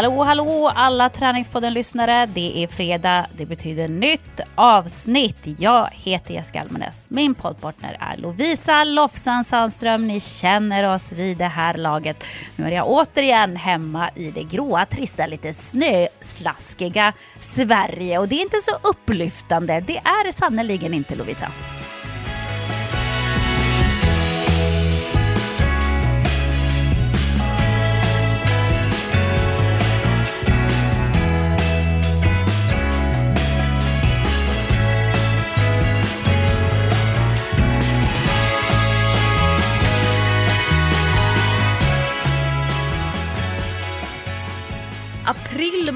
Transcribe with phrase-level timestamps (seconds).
[0.00, 2.26] Hallå, hallå alla Träningspodden-lyssnare.
[2.26, 5.36] Det är fredag, det betyder nytt avsnitt.
[5.58, 7.06] Jag heter Jessica Almenäs.
[7.10, 10.06] Min poddpartner är Lovisa Lofsan Sandström.
[10.06, 12.24] Ni känner oss vid det här laget.
[12.56, 18.18] Nu är jag återigen hemma i det gråa, trista, lite snöslaskiga Sverige.
[18.18, 19.80] Och det är inte så upplyftande.
[19.80, 21.46] Det är det sannerligen inte Lovisa.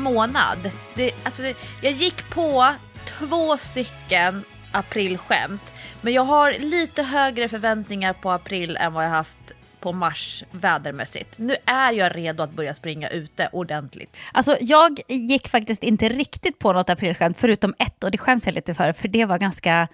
[0.05, 0.71] Månad.
[0.95, 1.43] Det, alltså,
[1.83, 2.75] jag gick på
[3.05, 5.75] två stycken aprilskämt.
[6.01, 9.39] Men jag har lite högre förväntningar på april än vad jag haft
[9.81, 11.39] på mars vädermässigt.
[11.39, 14.21] Nu är jag redo att börja springa ute ordentligt.
[14.33, 18.55] Alltså jag gick faktiskt inte riktigt på något aprilskämt förutom ett och det skäms jag
[18.55, 19.89] lite för för det var ganska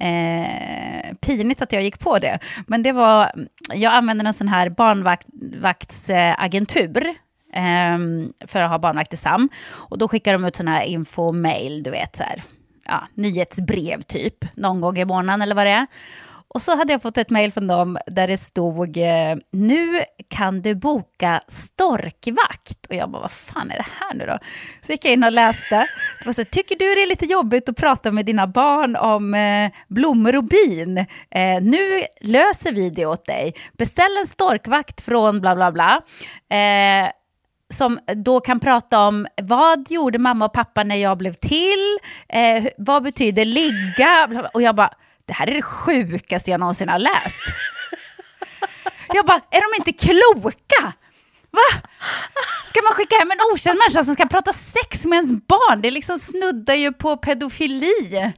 [0.00, 2.38] eh, pinigt att jag gick på det.
[2.66, 3.32] Men det var,
[3.74, 7.14] jag använde en sån här barnvaktsagentur eh,
[7.54, 9.48] Ehm, för att ha barnvakt i SAM.
[9.72, 12.42] Och då skickar de ut sådana här info-mail, du vet, så här,
[12.86, 15.86] ja, nyhetsbrev typ, någon gång i månaden eller vad det är.
[16.54, 20.62] Och så hade jag fått ett mejl från dem där det stod eh, nu kan
[20.62, 22.86] du boka storkvakt.
[22.88, 24.38] Och jag bara, vad fan är det här nu då?
[24.82, 25.86] Så gick jag in och läste.
[26.20, 29.34] Det var så, Tycker du det är lite jobbigt att prata med dina barn om
[29.34, 30.98] eh, blommor och bin?
[31.30, 33.54] Eh, nu löser vi det åt dig.
[33.78, 36.00] Beställ en storkvakt från bla bla bla.
[36.50, 37.10] Eh,
[37.74, 42.64] som då kan prata om vad gjorde mamma och pappa när jag blev till, eh,
[42.78, 44.90] vad betyder ligga, och jag bara,
[45.26, 47.42] det här är det sjukaste jag någonsin har läst.
[49.14, 50.92] Jag bara, är de inte kloka?
[51.50, 51.88] Va?
[52.66, 55.82] Ska man skicka hem en okänd människa som ska prata sex med ens barn?
[55.82, 58.32] Det liksom snuddar ju på pedofili.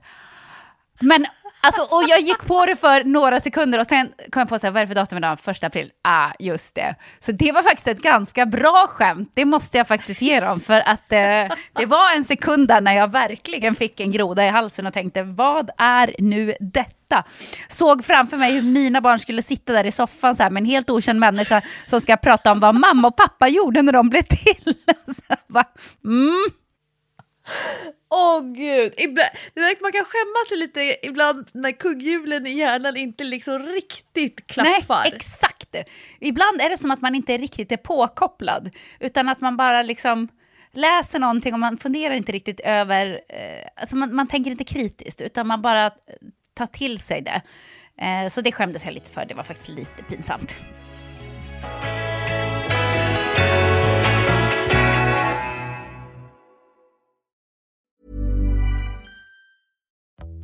[1.01, 1.27] Men
[1.67, 4.67] Alltså, och jag gick på det för några sekunder och sen kom jag på så
[4.67, 5.41] här, vad är det för datum idag?
[5.41, 5.91] Första april?
[6.03, 6.95] Ah, just det.
[7.19, 10.61] Så det var faktiskt ett ganska bra skämt, det måste jag faktiskt ge dem.
[10.61, 14.49] För att eh, det var en sekund där när jag verkligen fick en groda i
[14.49, 17.25] halsen och tänkte, vad är nu detta?
[17.69, 20.67] Såg framför mig hur mina barn skulle sitta där i soffan så här, med en
[20.67, 24.23] helt okänd människa som ska prata om vad mamma och pappa gjorde när de blev
[24.23, 24.75] till.
[25.07, 25.65] så bara,
[26.05, 26.47] mm.
[28.11, 29.29] Åh oh, gud, ibland,
[29.81, 35.01] man kan skämmas lite ibland när kugghjulen i hjärnan inte liksom riktigt klaffar.
[35.05, 35.77] Nej, exakt.
[36.21, 38.71] Ibland är det som att man inte riktigt är påkopplad,
[39.01, 40.29] utan att man bara liksom
[40.73, 45.21] läser någonting och man funderar inte riktigt över, eh, alltså man, man tänker inte kritiskt,
[45.21, 45.91] utan man bara
[46.55, 47.43] tar till sig det.
[48.05, 50.55] Eh, så det skämdes jag lite för, det var faktiskt lite pinsamt.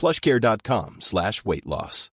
[0.00, 2.10] plushcare.com slash weight loss.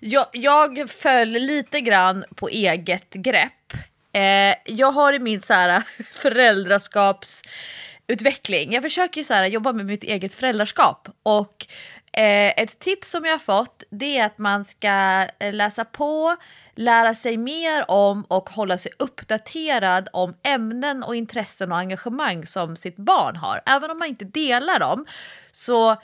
[0.00, 3.72] Jag, jag föll lite grann på eget grepp.
[4.12, 10.04] Eh, jag har i min så här, föräldraskapsutveckling, jag försöker så här, jobba med mitt
[10.04, 11.66] eget föräldraskap och
[12.12, 16.36] ett tips som jag har fått det är att man ska eh, läsa på,
[16.74, 22.76] lära sig mer om och hålla sig uppdaterad om ämnen och intressen och engagemang som
[22.76, 23.60] sitt barn har.
[23.66, 25.06] Även om man inte delar dem
[25.52, 25.96] så eh,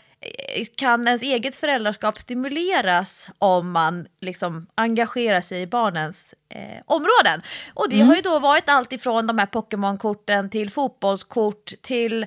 [0.77, 7.43] kan ens eget föräldraskap stimuleras om man liksom engagerar sig i barnens eh, områden.
[7.75, 8.09] Och det mm.
[8.09, 12.27] har ju då varit allt ifrån de här Pokémon-korten till fotbollskort till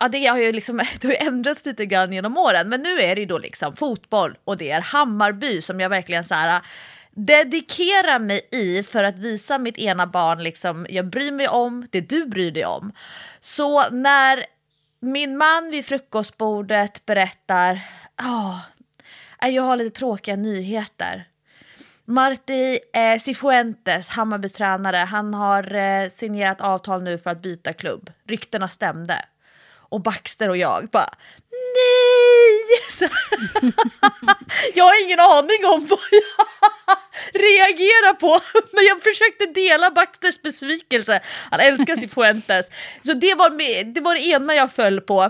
[0.00, 3.14] ja, det har ju liksom, det har ändrats lite grann genom åren, men nu är
[3.14, 6.62] det ju då liksom fotboll och det är Hammarby som jag verkligen så här äh,
[7.10, 12.00] dedikera mig i för att visa mitt ena barn liksom, jag bryr mig om det
[12.00, 12.92] du bryr dig om.
[13.40, 14.44] Så när
[15.00, 17.80] min man vid frukostbordet berättar,
[18.18, 18.58] oh,
[19.40, 21.28] jag har lite tråkiga nyheter.
[22.04, 28.10] Marti eh, Cifuentes, Hammarbys tränare, han har eh, signerat avtal nu för att byta klubb.
[28.26, 29.24] Ryktena stämde.
[29.92, 31.14] Och Baxter och jag bara
[31.50, 32.62] nej!
[34.74, 36.96] jag har ingen aning om vad jag
[37.42, 38.40] reagerar på,
[38.72, 41.20] men jag försökte dela Baxters besvikelse.
[41.50, 42.66] Han älskar Cifuentes.
[43.00, 43.50] Så det var,
[43.94, 45.22] det var det ena jag föll på.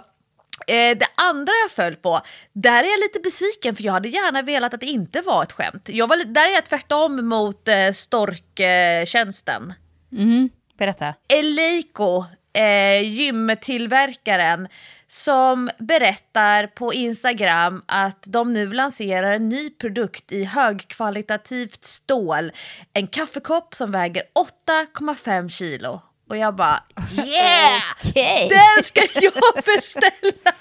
[0.66, 2.20] Eh, det andra jag föll på,
[2.52, 5.52] där är jag lite besviken för jag hade gärna velat att det inte var ett
[5.52, 5.88] skämt.
[5.88, 9.74] Jag var, där är jag tvärtom mot eh, storktjänsten.
[10.12, 11.14] Mm, berätta.
[11.28, 14.68] Eleiko, eh, gymtillverkaren,
[15.08, 22.52] som berättar på Instagram att de nu lanserar en ny produkt i högkvalitativt stål.
[22.92, 24.22] En kaffekopp som väger
[24.68, 26.02] 8,5 kilo.
[26.28, 26.82] Och jag bara
[27.12, 27.82] yeah!
[27.96, 28.48] okay.
[28.48, 29.32] Den ska jag
[29.64, 30.52] beställa!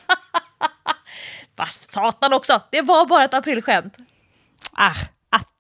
[1.56, 3.98] Vad satan också, det var bara ett aprilskämt.
[4.74, 4.96] Ah,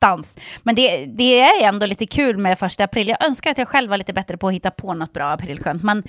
[0.02, 0.38] attans.
[0.64, 3.08] Men det, det är ändå lite kul med första april.
[3.08, 5.84] Jag önskar att jag själv var lite bättre på att hitta på något bra aprilskönt.
[5.84, 6.04] Men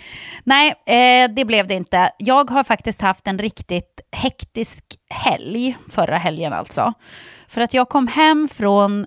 [0.44, 2.10] nej, eh, det blev det inte.
[2.18, 6.92] Jag har faktiskt haft en riktigt hektisk helg, förra helgen alltså.
[7.48, 9.06] För att jag kom hem från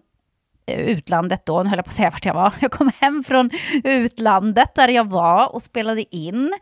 [0.65, 2.53] eh, utlandet då, nu höll jag på att säga vart jag var.
[2.59, 3.49] Jag kom hem från
[3.83, 6.53] utlandet där jag var och spelade in.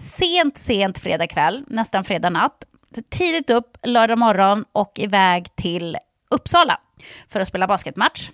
[0.00, 2.64] Sent, sent fredag kväll, nästan fredag natt.
[3.10, 5.96] Tidigt upp lördag morgon och iväg till
[6.30, 6.80] Uppsala
[7.28, 8.30] för att spela basketmatch.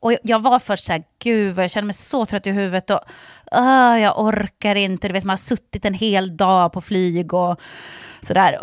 [0.00, 2.90] Och jag var först så här, gud vad jag känner mig så trött i huvudet
[2.90, 3.00] och
[3.56, 5.08] uh, jag orkar inte.
[5.08, 7.60] Du vet, man har suttit en hel dag på flyg och
[8.20, 8.58] sådär.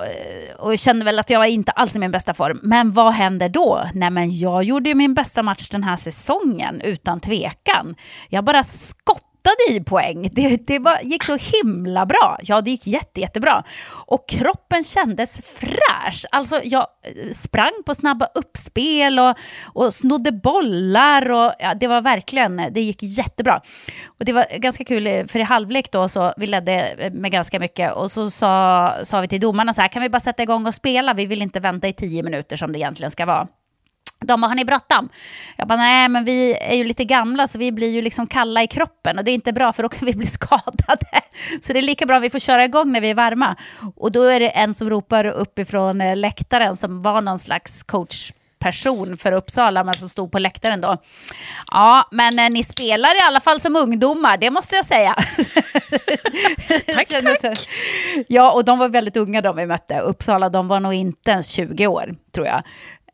[0.59, 2.59] Och jag kände väl att jag var inte alls i min bästa form.
[2.63, 3.89] Men vad händer då?
[3.93, 7.95] Nej men jag gjorde ju min bästa match den här säsongen, utan tvekan.
[8.29, 9.32] Jag bara skott
[9.69, 10.29] i poäng.
[10.31, 12.37] Det, det var, gick så himla bra.
[12.41, 13.63] Ja, det gick jätte, jättebra.
[13.89, 16.25] Och kroppen kändes fräsch.
[16.31, 19.35] Alltså, jag eh, sprang på snabba uppspel och,
[19.73, 21.31] och snodde bollar.
[21.31, 23.61] Och, ja, det var verkligen, det gick jättebra.
[24.19, 27.31] Och det var ganska kul, eh, för i halvlek då så vi ledde eh, med
[27.31, 30.43] ganska mycket och så sa, sa vi till domarna så här, kan vi bara sätta
[30.43, 31.13] igång och spela?
[31.13, 33.47] Vi vill inte vänta i tio minuter som det egentligen ska vara.
[34.23, 35.09] De bara, har ni bråttom?
[35.57, 38.63] Jag bara, nej men vi är ju lite gamla så vi blir ju liksom kalla
[38.63, 41.21] i kroppen och det är inte bra för då kan vi bli skadade.
[41.61, 43.55] Så det är lika bra att vi får köra igång när vi är varma.
[43.95, 49.17] Och då är det en som ropar uppifrån eh, läktaren som var någon slags coachperson
[49.17, 50.97] för Uppsala, men som stod på läktaren då.
[51.71, 55.15] Ja, men eh, ni spelar i alla fall som ungdomar, det måste jag säga.
[56.85, 57.69] tack, tack.
[58.27, 59.99] Ja, och de var väldigt unga de vi mötte.
[59.99, 62.63] Uppsala, de var nog inte ens 20 år, tror jag.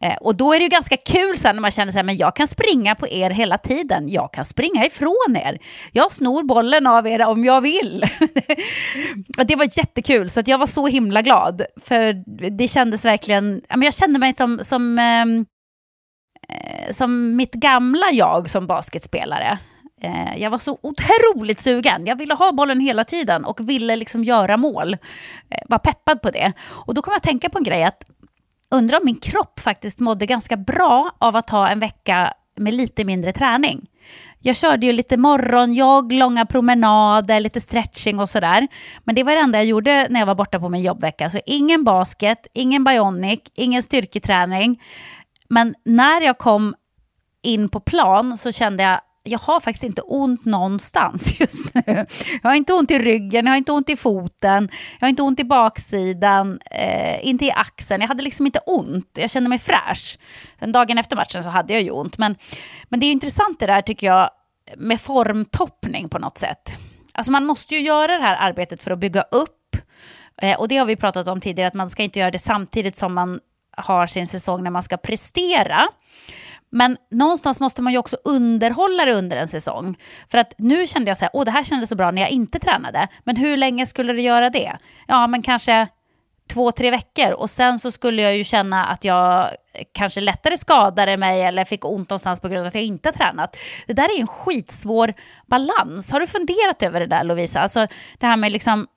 [0.04, 2.36] Eh, och då är det ju ganska kul sen när man känner sig men jag
[2.36, 4.10] kan springa på er hela tiden.
[4.10, 5.60] Jag kan springa ifrån er.
[5.92, 8.04] Jag snor bollen av er om jag vill.
[9.46, 11.62] det var jättekul, så att jag var så himla glad.
[11.82, 12.14] För
[12.50, 15.46] det kändes verkligen, jag kände mig som, som, ehm,
[16.50, 19.60] eh, som mitt gamla jag som basketspelare.
[20.02, 22.06] Eh, jag var så otroligt sugen.
[22.06, 24.94] Jag ville ha bollen hela tiden och ville liksom göra mål.
[24.94, 26.54] Eh, var peppad på det.
[26.86, 28.04] Och då kom jag att tänka på en grej att
[28.72, 33.06] undrar om min kropp faktiskt mådde ganska bra av att ha en vecka med lite
[33.06, 33.88] mindre träning.
[34.42, 38.68] Jag körde ju lite morgonjogg, långa promenader, lite stretching och sådär.
[39.04, 41.30] Men det var det enda jag gjorde när jag var borta på min jobbvecka.
[41.30, 44.82] Så ingen basket, ingen bionic, ingen styrketräning.
[45.50, 46.76] Men när jag kom
[47.42, 52.06] in på plan så kände jag jag har faktiskt inte ont någonstans just nu.
[52.44, 54.70] Jag har inte ont i ryggen, jag har inte ont i foten,
[55.00, 58.02] jag har inte ont i baksidan, eh, inte i axeln.
[58.02, 60.18] Jag hade liksom inte ont, jag kände mig fräsch.
[60.60, 62.18] Sen dagen efter matchen så hade jag ju ont.
[62.18, 62.36] Men,
[62.90, 64.30] men det är intressant det där tycker jag
[64.78, 66.78] med formtoppning på något sätt.
[67.14, 69.76] Alltså man måste ju göra det här arbetet för att bygga upp.
[70.42, 72.98] Eh, och det har vi pratat om tidigare, att man ska inte göra det samtidigt
[72.98, 73.40] som man
[73.78, 75.88] har sin säsong när man ska prestera.
[76.72, 79.98] Men någonstans måste man ju också underhålla det under en säsong.
[80.32, 82.32] För att nu kände jag så här, åh det här kändes så bra när jag
[82.32, 83.08] inte tränade.
[83.24, 84.78] Men hur länge skulle det göra det?
[85.08, 85.88] Ja, men kanske
[86.50, 87.32] två, tre veckor.
[87.32, 89.50] Och sen så skulle jag ju känna att jag
[89.92, 93.58] kanske lättare skadade mig eller fick ont någonstans på grund av att jag inte tränat.
[93.88, 95.14] Det där är ju en skitsvår
[95.48, 96.12] balans.
[96.12, 97.60] Har du funderat över det där Lovisa?
[97.60, 98.88] Alltså det här med liksom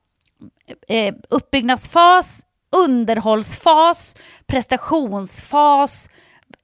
[0.87, 4.15] eh, uppbyggnadsfas, underhållsfas,
[4.47, 6.09] prestationsfas,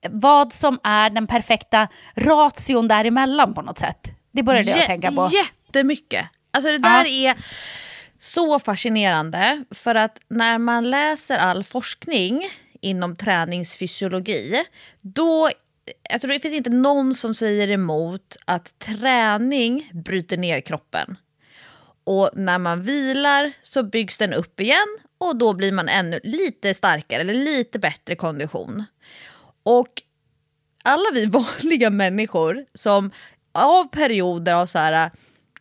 [0.10, 4.12] vad som är den perfekta ration däremellan på något sätt.
[4.32, 5.30] Det började jag tänka på.
[5.34, 6.26] Jättemycket.
[6.52, 7.32] Alltså det där ja.
[7.32, 7.38] är
[8.20, 12.50] så fascinerande för att när man läser all forskning
[12.82, 14.64] inom träningsfysiologi
[15.02, 15.50] då
[16.10, 21.18] jag tror det finns inte någon som säger emot att träning bryter ner kroppen.
[22.04, 26.74] Och när man vilar så byggs den upp igen och då blir man ännu lite
[26.74, 28.86] starkare eller lite bättre kondition.
[29.64, 30.02] Och
[30.84, 31.26] alla vi
[31.62, 33.12] vanliga människor som
[33.52, 35.12] av perioder av så här äh,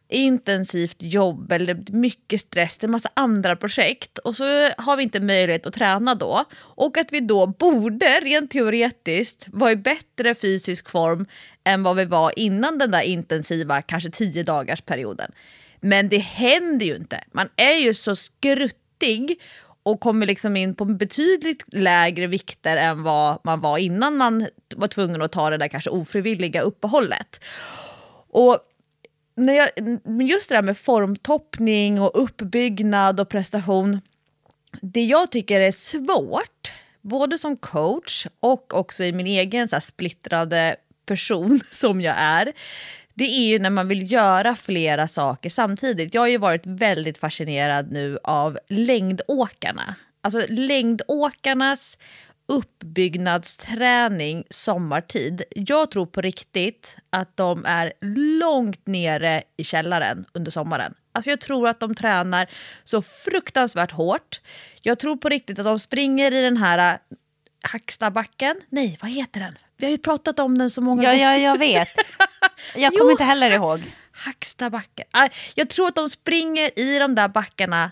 [0.08, 4.44] intensivt jobb eller mycket stress, det är massa andra projekt och så
[4.78, 6.44] har vi inte möjlighet att träna då.
[6.58, 11.26] Och att vi då borde, rent teoretiskt, vara i bättre fysisk form
[11.64, 15.32] än vad vi var innan den där intensiva, kanske tio dagars perioden.
[15.80, 17.24] Men det händer ju inte.
[17.32, 19.40] Man är ju så skruttig
[19.90, 24.88] och kommer liksom in på betydligt lägre vikter än vad man var innan man var
[24.88, 27.40] tvungen att ta det där kanske ofrivilliga uppehållet.
[28.30, 28.58] Och
[29.38, 29.68] när jag,
[30.28, 34.00] just det där med formtoppning och uppbyggnad och prestation.
[34.80, 39.80] Det jag tycker är svårt, både som coach och också i min egen så här,
[39.80, 40.76] splittrade
[41.06, 42.52] person som jag är,
[43.18, 46.14] det är ju när man vill göra flera saker samtidigt.
[46.14, 49.94] Jag har ju varit väldigt fascinerad nu av längdåkarna.
[50.20, 51.98] Alltså längdåkarnas
[52.46, 55.42] uppbyggnadsträning sommartid.
[55.50, 57.92] Jag tror på riktigt att de är
[58.40, 60.94] långt nere i källaren under sommaren.
[61.12, 62.46] Alltså jag tror att de tränar
[62.84, 64.40] så fruktansvärt hårt.
[64.82, 66.98] Jag tror på riktigt att de springer i den här äh,
[67.62, 68.60] Hackstabacken.
[68.68, 69.58] Nej, vad heter den?
[69.76, 71.14] Vi har ju pratat om den så många gånger.
[71.14, 71.88] Ja, ja, jag vet.
[72.74, 73.92] Jag kommer inte heller ihåg.
[74.12, 75.06] Hackstabacken.
[75.14, 77.90] Äh, jag tror att de springer i de där backarna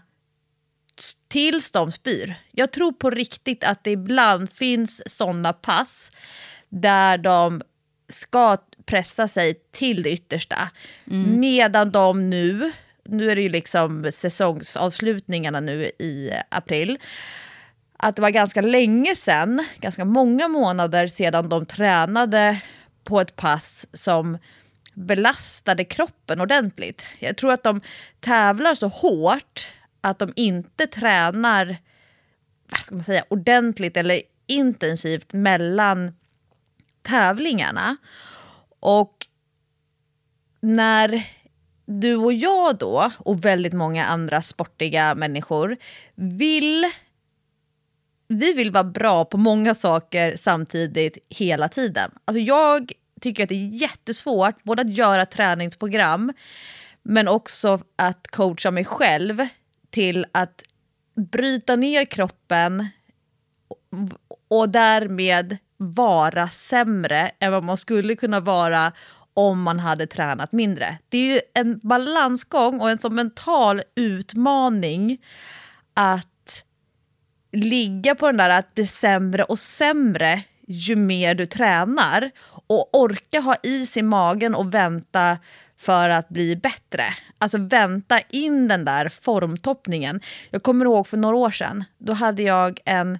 [1.29, 2.35] tills de spyr.
[2.53, 6.13] Jag tror på riktigt att det ibland finns sådana pass
[6.69, 7.63] där de
[8.09, 10.71] ska pressa sig till det yttersta.
[11.11, 11.41] Mm.
[11.41, 12.73] Medan de nu,
[13.05, 16.99] nu är det ju liksom säsongsavslutningarna nu i april,
[17.97, 22.61] att det var ganska länge sedan, ganska många månader sedan de tränade
[23.07, 24.39] på ett pass som
[24.95, 27.07] belastade kroppen ordentligt.
[27.19, 27.81] Jag tror att de
[28.21, 29.71] tävlar så hårt
[30.01, 31.77] att de inte tränar
[32.69, 36.15] vad ska man säga, ordentligt eller intensivt mellan
[37.03, 37.97] tävlingarna.
[38.81, 39.27] Och
[40.61, 41.27] när
[41.87, 45.77] du och jag då, och väldigt många andra sportiga människor,
[46.15, 46.87] vill
[48.29, 52.11] vi vill vara bra på många saker samtidigt hela tiden.
[52.25, 56.33] Alltså jag tycker att det är jättesvårt både att göra träningsprogram
[57.03, 59.47] men också att coacha mig själv
[59.91, 60.63] till att
[61.17, 62.89] bryta ner kroppen
[64.49, 68.93] och därmed vara sämre än vad man skulle kunna vara
[69.35, 70.99] om man hade tränat mindre.
[71.09, 75.19] Det är ju en balansgång och en sån mental utmaning
[75.95, 76.36] att
[77.65, 82.95] ligga på den där att det är sämre och sämre ju mer du tränar och
[82.95, 85.39] orka ha is i magen och vänta
[85.79, 87.05] för att bli bättre.
[87.39, 90.21] Alltså vänta in den där formtoppningen.
[90.51, 93.19] Jag kommer ihåg för några år sedan, då hade jag en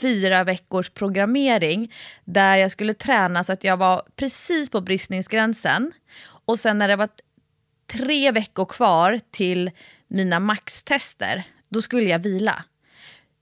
[0.00, 1.92] fyra veckors programmering
[2.24, 5.92] där jag skulle träna så att jag var precis på bristningsgränsen.
[6.46, 7.08] Och sen när det var
[7.92, 9.70] tre veckor kvar till
[10.08, 12.64] mina maxtester, då skulle jag vila.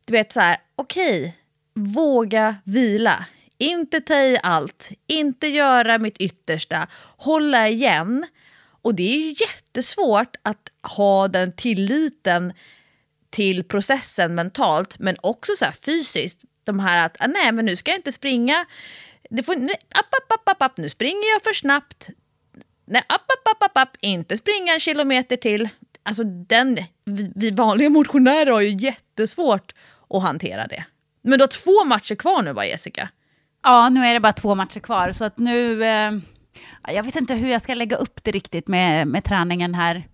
[0.04, 1.32] Du vet så här, okej, okay,
[1.74, 3.26] våga vila.
[3.58, 8.26] Inte ta i allt, inte göra mitt yttersta, hålla igen.
[8.82, 12.52] Och det är ju jättesvårt att ha den tilliten
[13.30, 16.40] till processen mentalt, men också så fysiskt.
[16.64, 18.66] De här att, ah, nej men nu ska jag inte springa,
[19.30, 22.08] det får, nu, app, app, app, app, app, nu springer jag för snabbt.
[22.84, 25.68] Nej, app, app, app, app, app, inte springa en kilometer till.
[26.02, 29.72] Alltså den, vi, vi vanliga motionärer har ju jättesvårt
[30.10, 30.84] att hantera det.
[31.22, 33.08] Men du har två matcher kvar nu va Jessica?
[33.62, 35.84] Ja, nu är det bara två matcher kvar, så att nu...
[35.84, 36.12] Eh,
[36.88, 40.08] jag vet inte hur jag ska lägga upp det riktigt med, med träningen här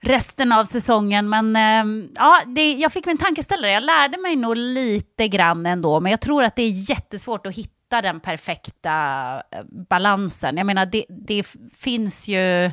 [0.00, 1.28] resten av säsongen.
[1.28, 3.72] Men eh, ja, det, jag fick min tankeställare.
[3.72, 7.56] Jag lärde mig nog lite grann ändå, men jag tror att det är jättesvårt att
[7.56, 8.92] hitta den perfekta
[9.50, 10.56] eh, balansen.
[10.56, 12.70] Jag menar, det, det finns ju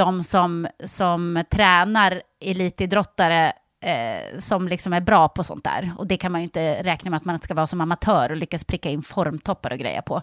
[0.00, 3.52] de som, som tränar elitidrottare
[3.84, 5.92] eh, som liksom är bra på sånt där.
[5.98, 8.36] Och det kan man ju inte räkna med att man ska vara som amatör och
[8.36, 10.22] lyckas pricka in formtoppar och grejer på.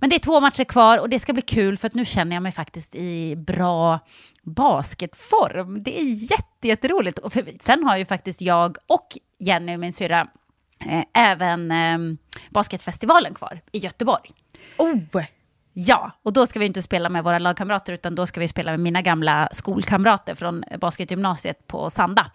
[0.00, 2.36] Men det är två matcher kvar och det ska bli kul för att nu känner
[2.36, 3.98] jag mig faktiskt i bra
[4.42, 5.82] basketform.
[5.82, 7.18] Det är jätte, jätteroligt.
[7.18, 10.28] Och för, sen har ju faktiskt jag och Jenny, min syrra,
[10.90, 11.98] eh, även eh,
[12.50, 14.30] basketfestivalen kvar i Göteborg.
[14.76, 15.22] Oh!
[15.72, 18.70] Ja, och då ska vi inte spela med våra lagkamrater utan då ska vi spela
[18.70, 22.26] med mina gamla skolkamrater från basketgymnasiet på Sanda.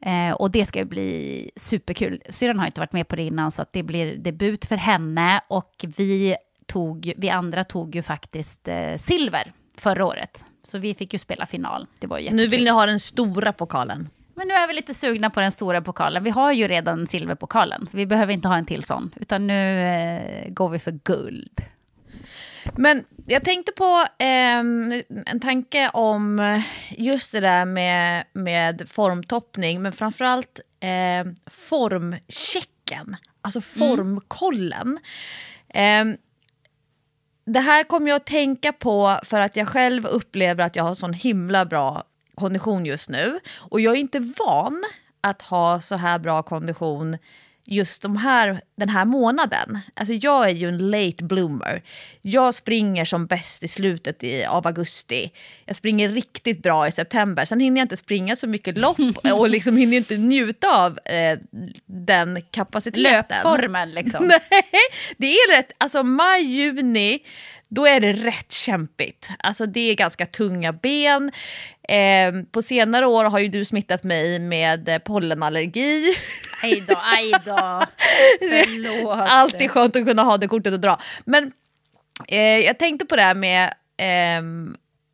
[0.00, 2.22] Eh, och det ska bli superkul.
[2.30, 5.40] Syrran har inte varit med på det innan så att det blir debut för henne
[5.48, 6.36] och vi
[6.66, 10.46] tog, vi andra tog ju faktiskt eh, silver förra året.
[10.62, 11.86] Så vi fick ju spela final.
[11.98, 12.36] Det var jättekul.
[12.36, 14.08] Nu vill ni ha den stora pokalen.
[14.34, 16.24] Men nu är vi lite sugna på den stora pokalen.
[16.24, 19.14] Vi har ju redan silverpokalen, så vi behöver inte ha en till sån.
[19.16, 21.60] Utan nu eh, går vi för guld.
[22.74, 24.58] Men jag tänkte på eh,
[25.26, 34.98] en tanke om just det där med, med formtoppning, men framförallt eh, formchecken, alltså formkollen.
[35.68, 36.04] Eh,
[37.46, 40.94] det här kommer jag att tänka på för att jag själv upplever att jag har
[40.94, 42.04] sån himla bra
[42.34, 43.40] kondition just nu.
[43.58, 44.84] Och jag är inte van
[45.20, 47.18] att ha så här bra kondition
[47.66, 49.78] just de här, den här månaden.
[49.94, 51.82] Alltså jag är ju en late bloomer.
[52.22, 55.30] Jag springer som bäst i slutet i, av augusti.
[55.64, 57.44] Jag springer riktigt bra i september.
[57.44, 58.98] Sen hinner jag inte springa så mycket lopp
[59.32, 61.38] och liksom hinner inte njuta av eh,
[61.86, 63.02] den kapaciteten.
[63.02, 64.26] Löpformen liksom.
[64.50, 64.72] Nej,
[65.16, 65.72] det är rätt.
[65.78, 67.18] Alltså maj, juni,
[67.68, 69.30] då är det rätt kämpigt.
[69.38, 71.32] Alltså det är ganska tunga ben.
[71.88, 76.16] Eh, på senare år har ju du smittat mig med eh, pollenallergi.
[76.62, 77.82] Aj då, aj då.
[78.40, 79.18] Förlåt.
[79.18, 81.00] Alltid skönt att kunna ha det kortet och dra.
[81.24, 81.52] Men
[82.28, 83.74] eh, jag tänkte på det här med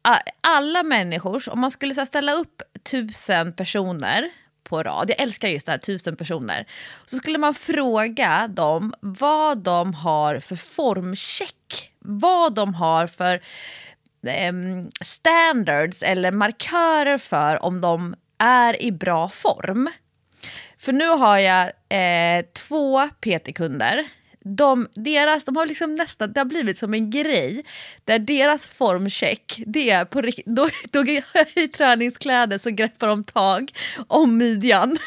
[0.02, 4.30] a- alla människors, om man skulle här, ställa upp tusen personer
[4.64, 6.66] på rad, jag älskar just det här tusen personer,
[7.06, 13.34] så skulle man fråga dem vad de har för formcheck, vad de har för
[14.26, 14.52] eh,
[15.00, 19.90] standards eller markörer för om de är i bra form.
[20.78, 24.04] För nu har jag eh, två PT-kunder.
[24.44, 27.64] De, deras, de har liksom nästan, det har blivit som en grej
[28.04, 31.04] där deras formcheck, det är på då, då
[31.54, 33.72] i träningskläder så greppar de tag
[34.08, 34.90] om midjan.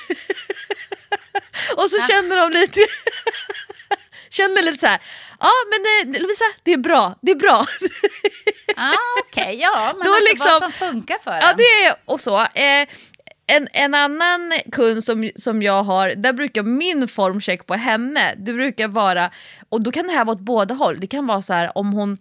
[1.78, 2.80] och så känner de lite,
[4.36, 5.00] känner lite så här,
[5.40, 7.66] ja men eh, Lovisa, det är bra, det är bra.
[8.78, 8.94] Ah,
[9.24, 9.94] Okej, ja.
[9.98, 11.58] Men Då alltså liksom- vad som funkar för Ja, en.
[11.58, 12.40] det är och så.
[12.42, 12.88] Eh,
[13.48, 18.54] en, en annan kund som, som jag har, där brukar min formcheck på henne, det
[18.54, 19.32] brukar vara,
[19.70, 21.94] och då kan det här vara åt båda håll, det kan vara så här om
[21.94, 22.18] hon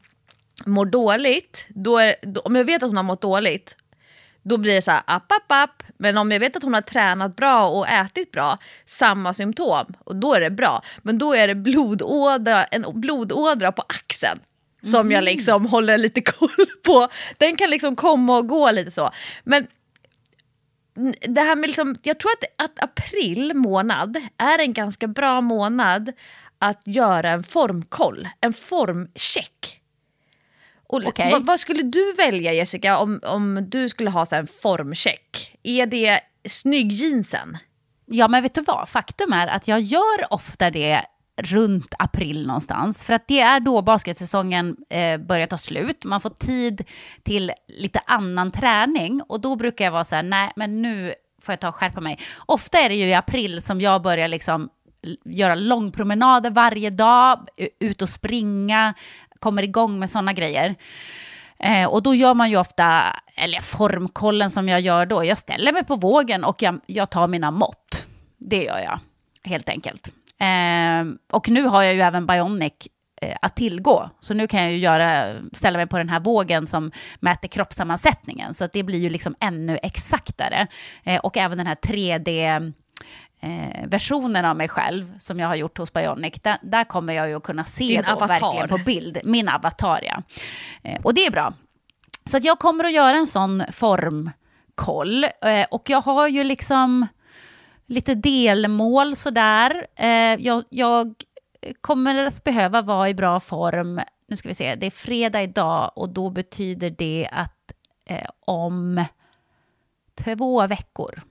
[0.67, 3.77] mår dåligt, då är, då, om jag vet att hon har mått dåligt,
[4.43, 5.83] då blir det så här app, app, app.
[5.99, 10.17] Men om jag vet att hon har tränat bra och ätit bra, samma symptom, och
[10.17, 10.83] då är det bra.
[11.03, 14.41] Men då är det blodådra, en blodådra på axeln
[14.83, 17.09] som jag liksom håller lite koll på.
[17.39, 19.11] Den kan liksom komma och gå lite så.
[19.45, 19.67] Men
[21.21, 26.13] det här med liksom, jag tror att, att april månad är en ganska bra månad
[26.59, 29.81] att göra en formkoll, en formcheck.
[30.87, 31.33] Och Okej.
[31.33, 35.59] vad, vad skulle du välja Jessica om, om du skulle ha så här en formcheck?
[35.63, 37.59] Är det snyggjeansen?
[38.07, 38.89] Ja, men vet du vad?
[38.89, 41.03] Faktum är att jag gör ofta det
[41.37, 43.05] runt april någonstans.
[43.05, 46.05] För att det är då basketsäsongen eh, börjar ta slut.
[46.05, 46.85] Man får tid
[47.23, 49.21] till lite annan träning.
[49.29, 52.01] Och då brukar jag vara så här, nej, men nu får jag ta och skärpa
[52.01, 52.19] mig.
[52.47, 54.69] Ofta är det ju i april som jag börjar liksom
[55.25, 57.49] göra långpromenader varje dag,
[57.81, 58.95] ut och springa,
[59.45, 60.75] kommer igång med sådana grejer.
[61.59, 65.73] Eh, och då gör man ju ofta, eller formkollen som jag gör då, jag ställer
[65.73, 68.09] mig på vågen och jag, jag tar mina mått.
[68.39, 68.99] Det gör jag,
[69.51, 70.13] helt enkelt.
[70.41, 72.73] Eh, och nu har jag ju även Bionic
[73.23, 74.11] eh, att tillgå.
[74.21, 78.55] Så nu kan jag ju göra, ställa mig på den här vågen som mäter kroppssammansättningen.
[78.55, 80.67] Så att det blir ju liksom ännu exaktare.
[81.05, 82.73] Eh, och även den här 3D
[83.45, 87.29] eh, versionen av mig själv som jag har gjort hos Bionic, där, där kommer jag
[87.29, 88.29] ju att kunna se Din då avatar.
[88.29, 90.23] verkligen på bild, min avatar ja.
[90.83, 91.55] Eh, och det är bra.
[92.27, 97.07] Så att jag kommer att göra en sån formkoll eh, och jag har ju liksom
[97.87, 99.87] lite delmål sådär.
[99.97, 101.15] Eh, jag, jag
[101.81, 104.01] kommer att behöva vara i bra form.
[104.29, 107.73] Nu ska vi se, det är fredag idag och då betyder det att
[108.07, 109.05] eh, om
[110.25, 111.23] två veckor.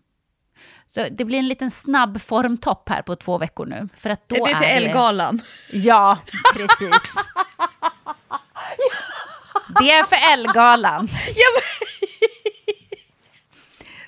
[0.95, 3.89] Så det blir en liten snabb formtopp här på två veckor nu.
[3.97, 4.85] För att då är det till är det...
[4.85, 5.41] Elgalan?
[5.71, 6.17] Ja,
[6.53, 7.03] precis.
[9.79, 11.07] Det är för Elgalan.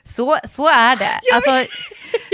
[0.04, 1.19] Så, så är det.
[1.34, 1.52] Alltså,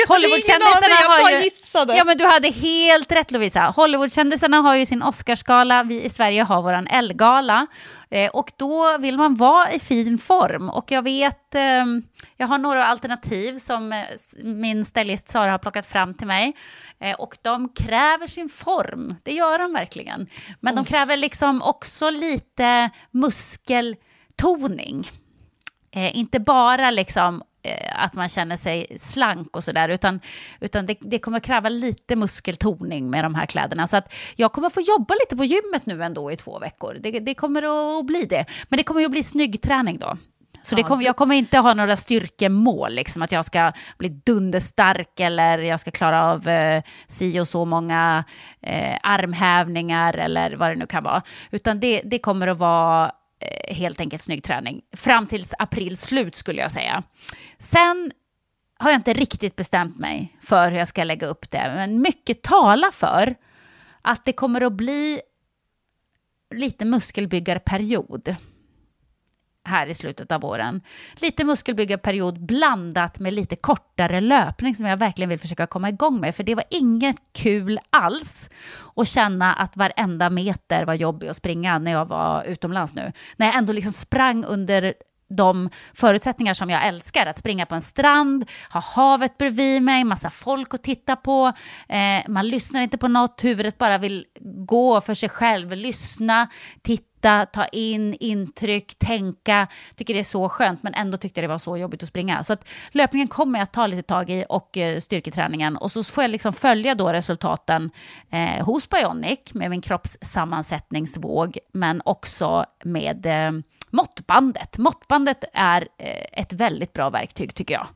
[0.08, 1.44] Hollywoodkändisarna har ju...
[1.44, 1.96] gissade.
[1.96, 3.74] Ja, men du hade helt rätt Lovisa.
[3.76, 7.68] Hollywoodkändisarna har ju sin Oscarsgala, vi i Sverige har våran Elgala.
[8.10, 10.70] Eh, och då vill man vara i fin form.
[10.70, 11.86] Och jag vet, eh,
[12.42, 14.06] jag har några alternativ som eh,
[14.44, 16.54] min stylist Sara har plockat fram till mig.
[17.00, 20.28] Eh, och de kräver sin form, det gör de verkligen.
[20.60, 25.12] Men de kräver liksom också lite muskeltoning.
[25.92, 27.44] Eh, inte bara liksom
[27.96, 30.20] att man känner sig slank och sådär, utan,
[30.60, 33.88] utan det, det kommer kräva lite muskeltoning med de här kläderna.
[33.88, 36.98] Så att jag kommer få jobba lite på gymmet nu ändå i två veckor.
[37.00, 38.46] Det, det kommer att bli det.
[38.70, 40.18] Men det kommer att bli snygg träning då.
[40.64, 45.20] Så det kom, jag kommer inte ha några styrkemål, liksom att jag ska bli dunderstark
[45.20, 48.24] eller jag ska klara av eh, si och så många
[48.62, 51.22] eh, armhävningar eller vad det nu kan vara.
[51.52, 54.82] Utan det, det kommer att vara eh, helt enkelt snygg träning.
[54.96, 57.04] Fram till april slut skulle jag säga.
[57.58, 58.12] Sen
[58.78, 62.42] har jag inte riktigt bestämt mig för hur jag ska lägga upp det, men mycket
[62.42, 63.36] talar för
[64.02, 65.22] att det kommer att bli
[66.56, 68.36] lite muskelbyggarperiod
[69.64, 70.82] här i slutet av våren.
[71.16, 76.36] Lite muskelbyggarperiod blandat med lite kortare löpning som jag verkligen vill försöka komma igång med.
[76.36, 78.50] För det var inget kul alls
[78.96, 83.12] att känna att varenda meter var jobbig att springa när jag var utomlands nu.
[83.36, 84.94] När jag ändå liksom sprang under
[85.36, 87.26] de förutsättningar som jag älskar.
[87.26, 91.54] Att springa på en strand, ha havet bredvid mig, massa folk att titta på.
[91.90, 94.26] Eh, man lyssnar inte på något, huvudet bara vill
[94.68, 96.48] gå för sig själv, lyssna,
[96.82, 97.12] titta
[97.54, 99.68] ta in intryck, tänka.
[99.96, 102.44] Tycker det är så skönt, men ändå tyckte det var så jobbigt att springa.
[102.44, 105.78] Så att löpningen kommer jag att ta lite tag i och eh, styrketräningen.
[105.78, 107.92] Och så får jag liksom följa då resultaten
[108.32, 113.52] eh, hos Bionic med min kroppssammansättningsvåg, men också med eh,
[113.92, 114.78] måttbandet.
[114.78, 117.88] Måttbandet är eh, ett väldigt bra verktyg tycker jag.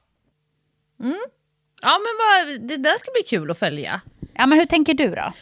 [0.99, 1.19] Mm.
[1.81, 4.01] Ja, men vad, det där ska bli kul att följa.
[4.33, 5.33] Ja, men hur tänker du då?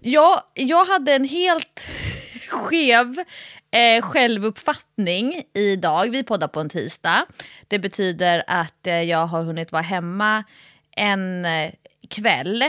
[0.00, 1.88] Ja, jag hade en helt
[2.50, 3.24] skev
[3.70, 6.10] eh, självuppfattning idag.
[6.10, 7.26] Vi poddar på en tisdag.
[7.68, 10.44] Det betyder att eh, jag har hunnit vara hemma
[10.90, 11.72] en eh,
[12.08, 12.64] kväll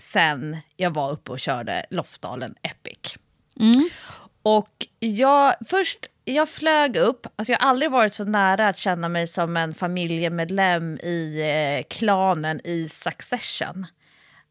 [0.00, 3.14] sen jag var uppe och körde Lofsdalen Epic.
[3.60, 3.88] Mm.
[4.42, 9.08] Och jag, först, jag flög upp, alltså jag har aldrig varit så nära att känna
[9.08, 13.86] mig som en familjemedlem i eh, klanen i Succession.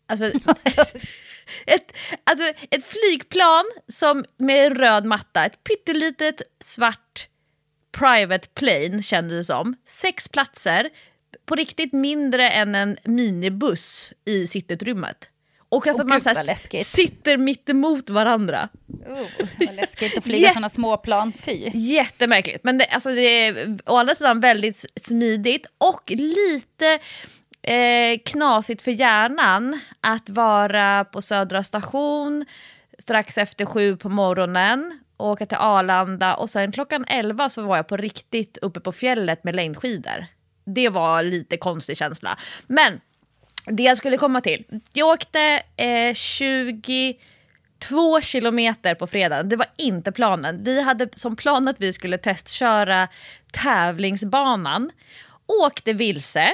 [0.08, 0.26] Alltså,
[1.66, 7.28] ett, alltså, ett flygplan som med röd matta, ett pyttelitet svart
[7.92, 9.76] private plane kändes det som.
[9.86, 10.90] Sex platser,
[11.46, 15.31] på riktigt mindre än en minibuss i sittutrymmet.
[15.72, 18.70] Och alltså oh, man Gud, här, sitter mitt emot varandra.
[18.88, 21.70] Oh, vad läskigt att flyga sådana små plan, fy.
[21.74, 27.00] Jättemärkligt, men det, alltså det är å andra sidan väldigt smidigt och lite
[27.62, 32.46] eh, knasigt för hjärnan att vara på Södra station
[33.00, 37.88] strax efter sju på morgonen åka till Arlanda och sen klockan elva så var jag
[37.88, 40.26] på riktigt uppe på fjället med längdskidor.
[40.66, 42.38] Det var lite konstig känsla.
[42.68, 43.02] Men
[43.66, 44.66] det jag skulle komma till.
[44.94, 49.50] Jag åkte eh, 22 kilometer på fredagen.
[49.50, 50.64] Det var inte planen.
[50.64, 53.08] Vi hade som plan att vi skulle testköra
[53.52, 54.92] tävlingsbanan.
[55.48, 56.52] Åkte vilse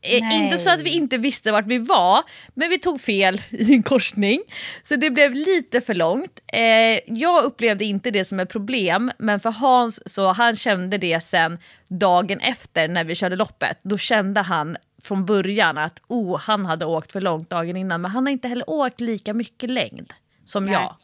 [0.00, 2.22] Eh, inte så att vi inte visste vart vi var,
[2.54, 4.42] men vi tog fel i en korsning.
[4.82, 6.40] Så det blev lite för långt.
[6.46, 11.24] Eh, jag upplevde inte det som ett problem, men för Hans så han kände det
[11.24, 11.58] sen
[11.88, 13.78] dagen efter när vi körde loppet.
[13.82, 18.10] Då kände han från början att oh, han hade åkt för långt dagen innan, men
[18.10, 20.12] han har inte heller åkt lika mycket längd
[20.44, 20.74] som Nej.
[20.74, 20.96] jag.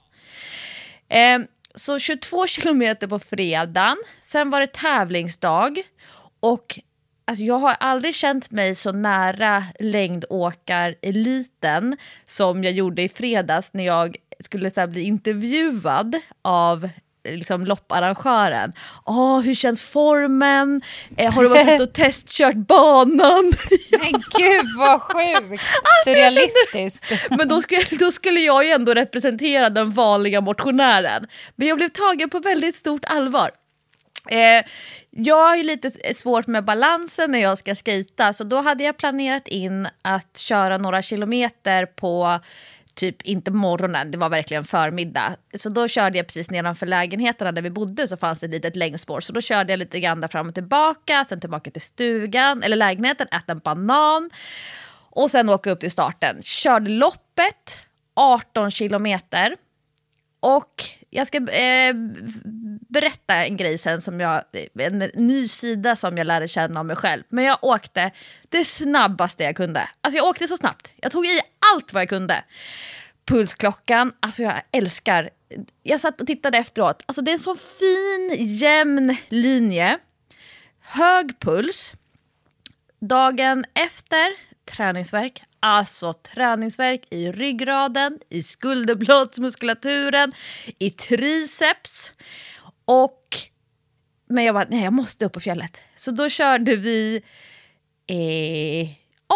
[1.09, 1.39] Eh,
[1.75, 5.83] så 22 kilometer på fredagen, sen var det tävlingsdag
[6.41, 6.81] och
[7.27, 13.85] Alltså jag har aldrig känt mig så nära längdåkareliten som jag gjorde i fredags när
[13.85, 16.89] jag skulle så bli intervjuad av
[17.25, 18.73] liksom lopparrangören.
[19.05, 20.83] Oh, hur känns formen?
[21.17, 23.53] Eh, har du varit ute och testkört banan?
[23.91, 25.63] Men gud vad sjukt!
[25.85, 27.09] Alltså, Surrealistiskt.
[27.09, 31.27] Kände, men då skulle, då skulle jag ju ändå representera den vanliga motionären.
[31.57, 33.51] Men jag blev tagen på väldigt stort allvar.
[34.31, 34.65] Eh,
[35.11, 38.97] jag har ju lite svårt med balansen när jag ska skita så då hade jag
[38.97, 42.41] planerat in att köra några kilometer på
[42.95, 45.37] typ inte morgonen, det var verkligen förmiddag.
[45.55, 48.77] Så då körde jag precis nedanför lägenheterna där vi bodde så fanns det ett litet
[48.77, 49.21] längdspår.
[49.21, 52.77] Så då körde jag lite grann där fram och tillbaka, sen tillbaka till stugan, eller
[52.77, 54.31] lägenheten, äta en banan
[55.11, 56.43] och sen åka upp till starten.
[56.43, 57.81] Körde loppet,
[58.15, 59.57] 18 kilometer.
[60.41, 61.95] Och jag ska eh,
[62.89, 64.43] berätta en grej sen, som jag,
[64.75, 67.23] en ny sida som jag lärde känna om mig själv.
[67.29, 68.11] Men jag åkte
[68.49, 69.89] det snabbaste jag kunde.
[70.01, 70.93] Alltså jag åkte så snabbt.
[70.97, 71.41] Jag tog i
[71.75, 72.45] allt vad jag kunde.
[73.25, 75.31] Pulsklockan, alltså jag älskar...
[75.83, 77.03] Jag satt och tittade efteråt.
[77.07, 79.99] Alltså det är en så fin, jämn linje.
[80.81, 81.93] Hög puls.
[83.01, 84.27] Dagen efter,
[84.65, 90.33] träningsverk, Alltså träningsverk i ryggraden, i skulderbladsmuskulaturen,
[90.79, 92.13] i triceps.
[92.85, 93.37] Och
[94.29, 95.81] men jag bara, nej jag måste upp på fjället.
[95.97, 97.23] Så då körde vi
[98.07, 98.89] eh,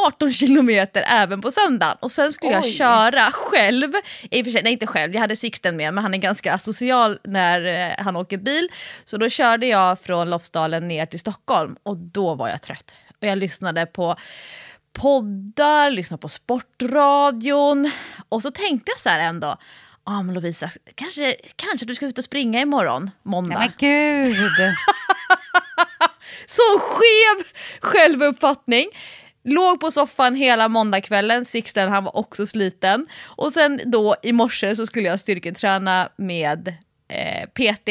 [0.06, 1.96] 18 kilometer även på söndagen.
[2.00, 2.72] Och sen skulle jag Oj.
[2.72, 3.92] köra själv.
[4.30, 6.58] I och för sig, nej inte själv, jag hade Sixten med men han är ganska
[6.58, 8.68] social när eh, han åker bil.
[9.04, 12.94] Så då körde jag från Lofsdalen ner till Stockholm och då var jag trött.
[13.20, 14.16] Och jag lyssnade på
[14.98, 17.90] poddar, lyssnade på sportradion.
[18.28, 19.58] Och så tänkte jag så här ändå, ja
[20.04, 23.58] ah, men Lovisa, kanske, kanske du ska ut och springa imorgon, måndag.
[23.58, 24.36] Nej men gud.
[26.48, 27.46] Så skev
[27.80, 28.88] självuppfattning.
[29.44, 33.06] Låg på soffan hela måndagskvällen, Sixten han var också sliten.
[33.24, 36.74] Och sen då i morse så skulle jag styrketräna med
[37.08, 37.88] eh, PT.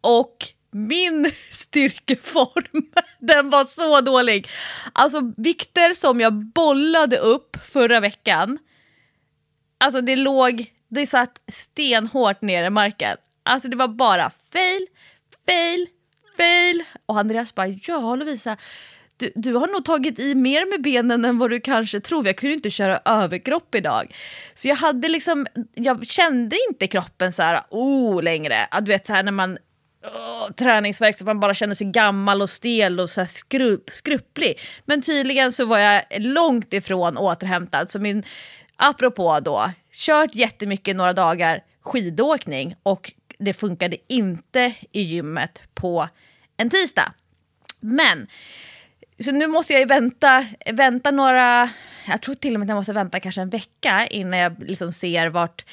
[0.00, 0.36] Och
[0.74, 2.86] min styrkeform,
[3.18, 4.48] den var så dålig.
[4.92, 8.58] Alltså vikter som jag bollade upp förra veckan,
[9.78, 13.16] alltså det låg, det satt stenhårt ner i marken.
[13.42, 14.86] Alltså det var bara fail,
[15.46, 15.86] fail,
[16.36, 16.82] fail.
[17.06, 18.56] Och Andreas bara, ja Lovisa,
[19.16, 22.26] du, du har nog tagit i mer med benen än vad du kanske tror.
[22.26, 24.16] Jag kunde inte köra överkropp idag.
[24.54, 28.68] Så jag hade liksom, jag kände inte kroppen så här, oh längre.
[28.80, 29.58] Du vet så här när man
[30.04, 34.60] oh, så så man bara känner sig gammal och stel och så här skrupp, skrupplig.
[34.84, 37.90] Men tydligen så var jag långt ifrån återhämtad.
[37.90, 38.22] Så min,
[38.76, 46.08] apropå då, kört jättemycket några dagar skidåkning och det funkade inte i gymmet på
[46.56, 47.12] en tisdag.
[47.80, 48.26] Men,
[49.24, 51.70] så nu måste jag ju vänta, vänta några,
[52.06, 54.92] jag tror till och med att jag måste vänta kanske en vecka innan jag liksom
[54.92, 55.64] ser vart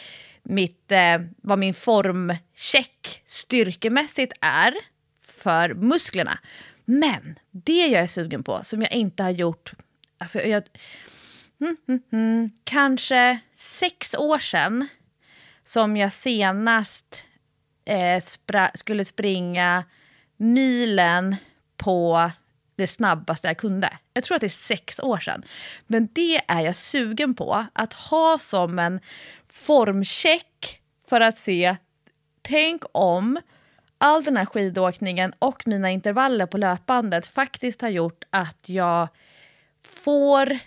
[0.44, 4.74] mitt, eh, vad min formcheck styrkemässigt är
[5.22, 6.40] för musklerna.
[6.86, 9.72] Men det jag är sugen på, som jag inte har gjort,
[10.18, 10.64] alltså jag,
[11.62, 14.88] mm, mm, mm, kanske sex år sedan
[15.64, 17.24] som jag senast
[17.86, 19.84] eh, spra- skulle springa
[20.38, 21.36] milen
[21.78, 22.32] på
[22.76, 23.98] det snabbaste jag kunde.
[24.14, 25.44] Jag tror att det är sex år sedan.
[25.88, 29.00] Men det är jag sugen på, att ha som en
[29.52, 31.76] formcheck för att se,
[32.42, 33.40] tänk om
[33.98, 39.08] all den här skidåkningen och mina intervaller på löpbandet faktiskt har gjort att jag
[39.84, 40.58] får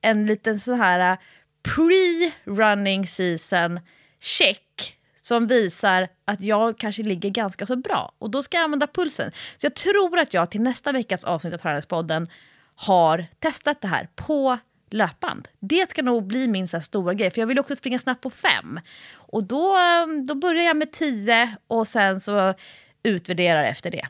[0.00, 1.18] en liten sån här äh,
[1.62, 3.80] pre-running season
[4.20, 8.12] check som visar att jag kanske ligger ganska så bra.
[8.18, 9.32] Och då ska jag använda pulsen.
[9.56, 12.28] Så jag tror att jag till nästa veckas avsnitt av Träningspodden
[12.74, 14.58] har testat det här på
[14.94, 15.48] löpband.
[15.60, 18.22] Det ska nog bli min så här stora grej, för jag vill också springa snabbt
[18.22, 18.80] på fem.
[19.14, 22.54] Och då, mm, då börjar jag med tio och sen så
[23.02, 24.06] utvärderar efter det.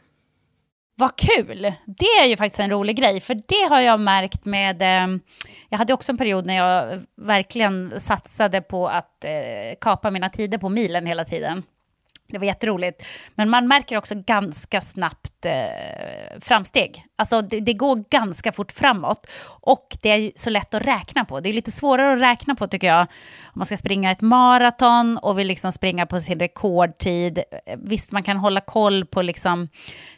[0.94, 1.72] Vad kul!
[1.86, 4.82] Det är ju faktiskt en rolig grej, för det har jag märkt med...
[4.82, 5.18] Eh,
[5.68, 10.58] jag hade också en period när jag verkligen satsade på att eh, kapa mina tider
[10.58, 11.62] på milen hela tiden.
[12.30, 13.06] Det var jätteroligt.
[13.34, 17.04] Men man märker också ganska snabbt eh, framsteg.
[17.16, 19.26] Alltså det, det, går ganska fort framåt.
[19.46, 21.40] Och det är så lätt att räkna på.
[21.40, 23.00] Det är lite svårare att räkna på tycker jag.
[23.00, 27.42] Om man ska springa ett maraton och vill liksom springa på sin rekordtid.
[27.76, 29.68] Visst, man kan hålla koll på liksom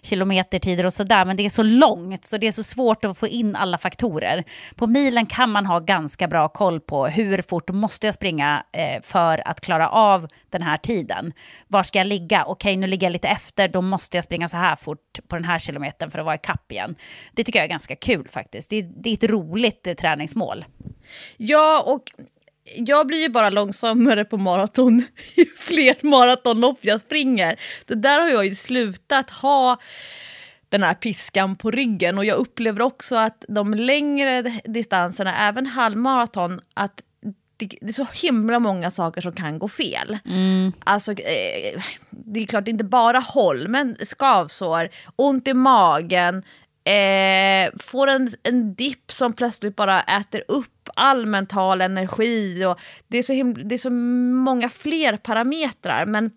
[0.02, 1.24] kilometertider och sådär.
[1.24, 4.44] Men det är så långt så det är så svårt att få in alla faktorer.
[4.74, 9.02] På milen kan man ha ganska bra koll på hur fort måste jag springa eh,
[9.02, 11.32] för att klara av den här tiden.
[11.68, 12.44] Var ska jag ligga?
[12.44, 13.68] Okej, nu ligger jag lite efter.
[13.68, 16.38] Då måste jag springa så här fort på den här kilometern för att vara i
[16.42, 16.94] kapp igen.
[17.32, 18.70] Det tycker jag är ganska kul faktiskt.
[18.70, 20.64] Det är, det är ett roligt eh, träningsmål.
[21.36, 22.12] Ja, och
[22.76, 24.98] jag blir ju bara långsammare på maraton
[25.36, 27.60] ju fler maratonlopp jag springer.
[27.88, 29.78] Så där har jag ju slutat ha
[30.68, 36.60] den här piskan på ryggen och jag upplever också att de längre distanserna, även halvmaraton,
[36.74, 37.02] att
[37.56, 40.18] det, det är så himla många saker som kan gå fel.
[40.24, 40.72] Mm.
[40.84, 46.42] Alltså, eh, det är klart inte bara håll, men skavsår, ont i magen,
[46.84, 52.64] eh, får en, en dipp som plötsligt bara äter upp all mental energi.
[52.64, 56.30] Och det, är så himla, det är så många fler parametrar, men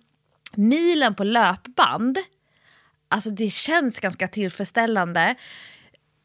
[0.53, 2.17] milen på löpband,
[3.07, 5.35] alltså det känns ganska tillfredsställande.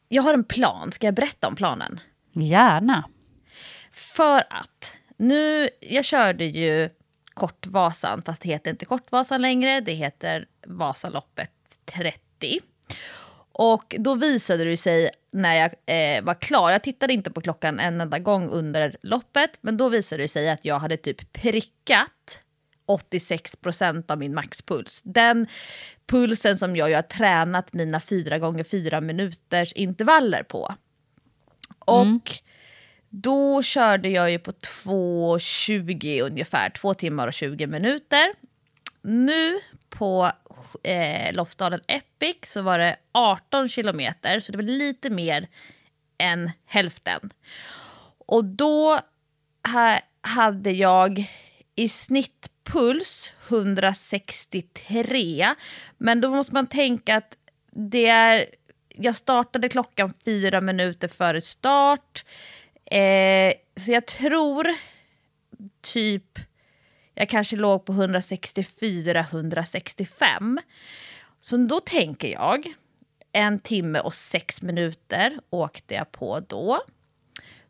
[0.09, 2.01] Jag har en plan, ska jag berätta om planen?
[2.33, 3.05] Gärna.
[4.01, 6.91] För att nu, jag körde ju
[7.35, 11.51] Kortvasan, fast det heter inte Kortvasan längre, det heter Vasaloppet
[11.85, 12.61] 30.
[13.53, 15.75] Och då visade det sig när jag
[16.17, 19.89] eh, var klar, jag tittade inte på klockan en enda gång under loppet, men då
[19.89, 22.43] visade det sig att jag hade typ prickat
[22.87, 25.03] 86 procent av min maxpuls.
[25.05, 25.47] Den
[26.07, 30.75] pulsen som jag ju har tränat mina 4 gånger 4 minuters intervaller på.
[31.79, 32.21] Och Mm
[33.11, 38.35] då körde jag ju på 2.20 ungefär, 2 timmar och 20 minuter.
[39.03, 40.33] Nu på
[40.83, 45.49] eh, Lofsdalen Epic så var det 18 kilometer, så det var lite mer
[46.19, 47.31] än hälften.
[48.27, 49.01] Och då
[49.73, 51.31] ha, hade jag
[51.75, 55.55] i snitt puls 163.
[55.99, 57.37] Men då måste man tänka att
[57.71, 58.47] det är...
[58.89, 62.25] Jag startade klockan fyra minuter före start.
[62.91, 64.69] Eh, så jag tror
[65.81, 66.39] typ...
[67.15, 70.59] Jag kanske låg på 164-165.
[71.41, 72.73] Så då tänker jag,
[73.33, 76.83] en timme och sex minuter åkte jag på då.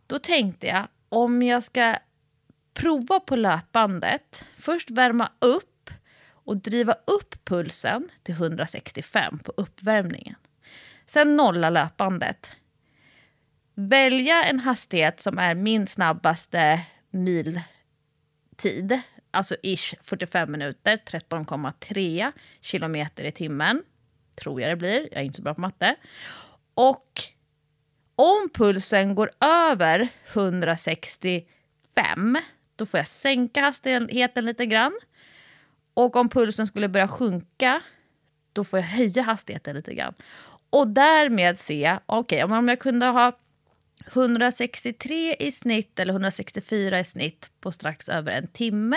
[0.06, 1.96] Då tänkte jag, om jag ska
[2.74, 5.90] prova på löpbandet, först värma upp
[6.44, 10.36] och driva upp pulsen till 165 på uppvärmningen.
[11.06, 12.56] Sen nolla löpbandet.
[13.88, 23.32] Välja en hastighet som är min snabbaste miltid, alltså ish 45 minuter, 13,3 kilometer i
[23.32, 23.82] timmen.
[24.34, 25.96] Tror jag det blir, jag är inte så bra på matte.
[26.74, 27.22] Och
[28.14, 29.30] om pulsen går
[29.70, 32.38] över 165
[32.76, 34.92] då får jag sänka hastigheten lite grann.
[35.94, 37.80] Och om pulsen skulle börja sjunka,
[38.52, 40.14] då får jag höja hastigheten lite grann.
[40.70, 43.36] Och därmed se, okej, okay, om jag kunde ha
[44.06, 48.96] 163 i snitt eller 164 i snitt på strax över en timme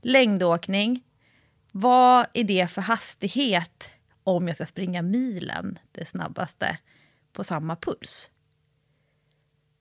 [0.00, 1.04] längdåkning.
[1.72, 3.90] Vad är det för hastighet
[4.24, 6.78] om jag ska springa milen, det snabbaste,
[7.32, 8.30] på samma puls?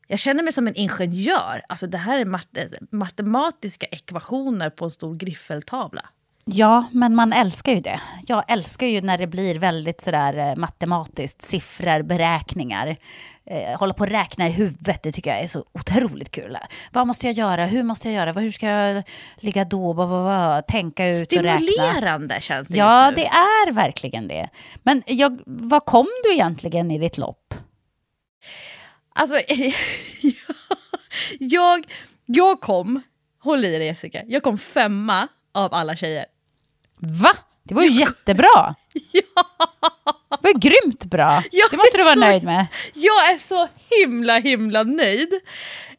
[0.08, 1.62] Jag känner mig som en ingenjör.
[1.70, 2.58] Alltså det här är mat
[2.92, 6.10] matematiska ekvationer på en stor griffeltavla.
[6.46, 8.02] Ja, men man älskar ju det.
[8.28, 12.98] Jag älskar ju när det blir väldigt sådär eh, matematiskt, siffror, beräkningar.
[13.46, 16.58] Eh, hålla på och räkna i huvudet, det tycker jag är så otroligt kul.
[16.92, 17.66] Vad måste jag göra?
[17.66, 18.42] Hur måste jag göra?
[18.42, 19.04] Hur ska jag
[19.38, 19.94] ligga då?
[19.94, 20.62] Blah, blah, blah.
[20.62, 21.60] Tänka ut och räkna.
[21.68, 23.24] Stimulerande känns det Ja, just nu.
[23.24, 24.50] det är verkligen det.
[24.84, 27.54] Men jag, vad kom du egentligen i ditt lopp?
[29.16, 29.36] Alltså,
[31.40, 31.86] jag,
[32.26, 33.02] jag kom,
[33.40, 36.26] håll i dig Jessica, jag kom femma av alla tjejer.
[37.02, 37.32] Va?
[37.64, 38.76] Det var ju jättebra!
[39.12, 39.46] ja!
[40.42, 41.44] Det var grymt bra.
[41.52, 42.68] Jag det måste du vara så, nöjd med.
[42.94, 45.34] Jag är så himla, himla nöjd.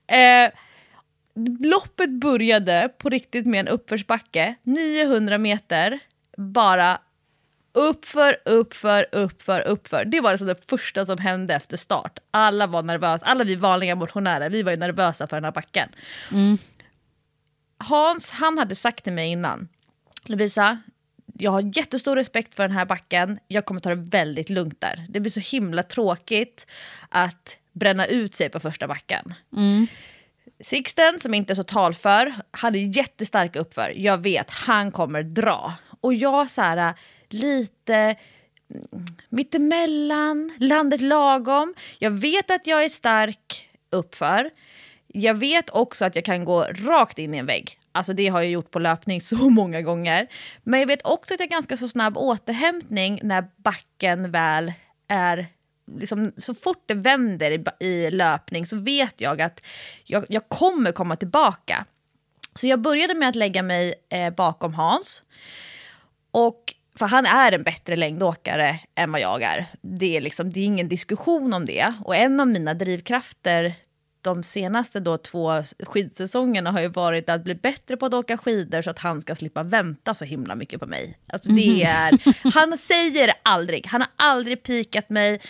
[0.07, 0.51] Eh,
[1.61, 5.99] loppet började på riktigt med en uppförsbacke, 900 meter,
[6.37, 6.99] bara
[7.75, 10.05] Uppför, uppför, uppför, uppför.
[10.05, 12.19] Det var liksom det första som hände efter start.
[12.31, 15.89] Alla var nervösa, alla vi vanliga motionärer, vi var ju nervösa för den här backen.
[16.33, 16.59] Mm.
[17.79, 19.69] Hans, han hade sagt till mig innan,
[20.25, 20.79] Lovisa,
[21.39, 25.07] jag har jättestor respekt för den här backen, jag kommer ta det väldigt lugnt där.
[25.09, 26.67] Det blir så himla tråkigt
[27.09, 29.35] att bränna ut sig på första backen.
[29.57, 29.87] Mm.
[30.61, 33.93] Sixten, som inte är så talför, hade jättestark uppför.
[33.97, 35.75] Jag vet, han kommer dra.
[36.01, 36.95] Och jag så här,
[37.29, 38.17] lite
[39.29, 41.75] mittemellan, landet lagom.
[41.99, 44.51] Jag vet att jag är stark uppför.
[45.07, 47.79] Jag vet också att jag kan gå rakt in i en vägg.
[47.93, 50.29] Alltså det har jag gjort på löpning så många gånger.
[50.63, 54.73] Men jag vet också att jag har ganska så snabb återhämtning när backen väl
[55.09, 55.47] är
[55.99, 59.61] Liksom, så fort det vänder i, i löpning så vet jag att
[60.05, 61.85] jag, jag, kommer komma tillbaka.
[62.55, 65.23] Så jag började med att lägga mig eh, bakom Hans.
[66.31, 69.67] Och för han är en bättre längdåkare än vad jag är.
[69.81, 71.95] Det är, liksom, det är ingen diskussion om det.
[72.05, 73.75] Och en av mina drivkrafter
[74.23, 78.83] de senaste då två skidsäsongerna har ju varit att bli bättre på att åka skidor
[78.83, 81.19] så att han ska slippa vänta så himla mycket på mig.
[81.27, 81.81] Alltså det mhm.
[81.81, 85.41] är, han säger det aldrig, han har aldrig pikat mig.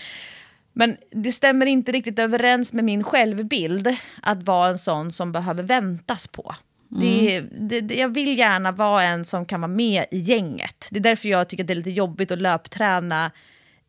[0.72, 5.62] Men det stämmer inte riktigt överens med min självbild att vara en sån som behöver
[5.62, 6.54] väntas på.
[7.00, 7.68] Det, mm.
[7.68, 10.88] det, det, jag vill gärna vara en som kan vara med i gänget.
[10.90, 13.30] Det är därför jag tycker att det är lite jobbigt att löpträna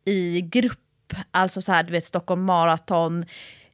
[0.05, 0.79] i grupp.
[1.31, 3.25] Alltså så här, du vet Stockholm Marathon,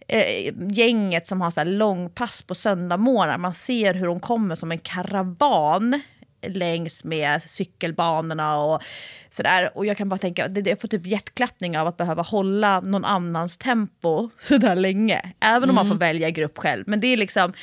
[0.10, 3.38] eh, gänget som har så här långpass på söndagmorgnar.
[3.38, 6.02] Man ser hur de kommer som en karavan
[6.42, 8.82] längs med cykelbanorna och
[9.30, 9.78] sådär.
[9.78, 13.06] Och jag kan bara tänka, det, jag får typ hjärtklappning av att behöva hålla någon
[13.06, 15.34] annans tempo sådär länge.
[15.40, 15.76] Även om mm.
[15.76, 16.84] man får välja grupp själv.
[16.88, 17.54] Men det är liksom,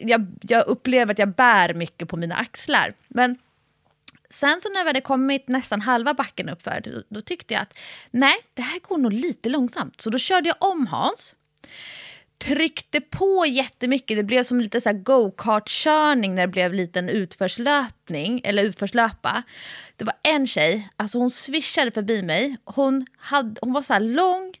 [0.00, 2.94] jag, jag upplever att jag bär mycket på mina axlar.
[3.08, 3.38] Men
[4.30, 7.78] sen så när vi hade kommit nästan halva backen uppför, då, då tyckte jag att
[8.10, 10.00] nej, det här går nog lite långsamt.
[10.00, 11.34] Så då körde jag om Hans
[12.38, 14.16] tryckte på jättemycket.
[14.16, 19.42] Det blev som lite så go-kart-körning när det blev liten utförslöpning, eller utförslöpa.
[19.96, 22.56] Det var en tjej, alltså hon swishade förbi mig.
[22.64, 24.54] Hon, hade, hon var så lång,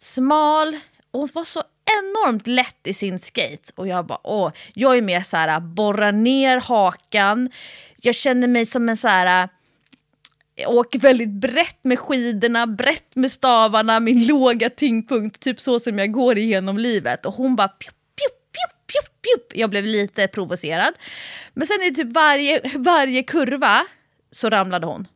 [0.00, 0.76] smal,
[1.10, 1.62] och hon var så
[1.98, 3.72] enormt lätt i sin skate.
[3.74, 7.50] Och jag bara, åh, jag är mer så här, borra ner hakan.
[8.02, 9.50] Jag känner mig som en så här, äh,
[10.54, 15.98] jag åker väldigt brett med skidorna, brett med stavarna, min låga tyngdpunkt, typ så som
[15.98, 17.26] jag går igenom livet.
[17.26, 19.58] Och hon bara pjup, pjup, pjup, pjup, pjup.
[19.58, 20.94] Jag blev lite provocerad.
[21.54, 23.86] Men sen i typ varje, varje kurva
[24.32, 25.06] så ramlade hon.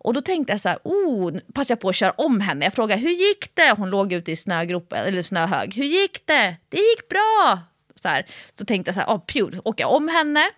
[0.00, 2.64] Och då tänkte jag så här, oh, passar jag på att köra om henne.
[2.64, 3.74] Jag frågade hur gick det?
[3.76, 5.74] Hon låg ute i snögropen, eller snöhög.
[5.74, 6.56] Hur gick det?
[6.68, 7.60] Det gick bra.
[7.94, 8.26] Så, här.
[8.58, 10.50] så tänkte jag så här, oh, pjur, åker jag om henne.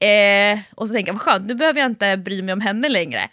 [0.00, 2.88] Eh, och så tänkte jag, vad skönt, nu behöver jag inte bry mig om henne
[2.88, 3.28] längre.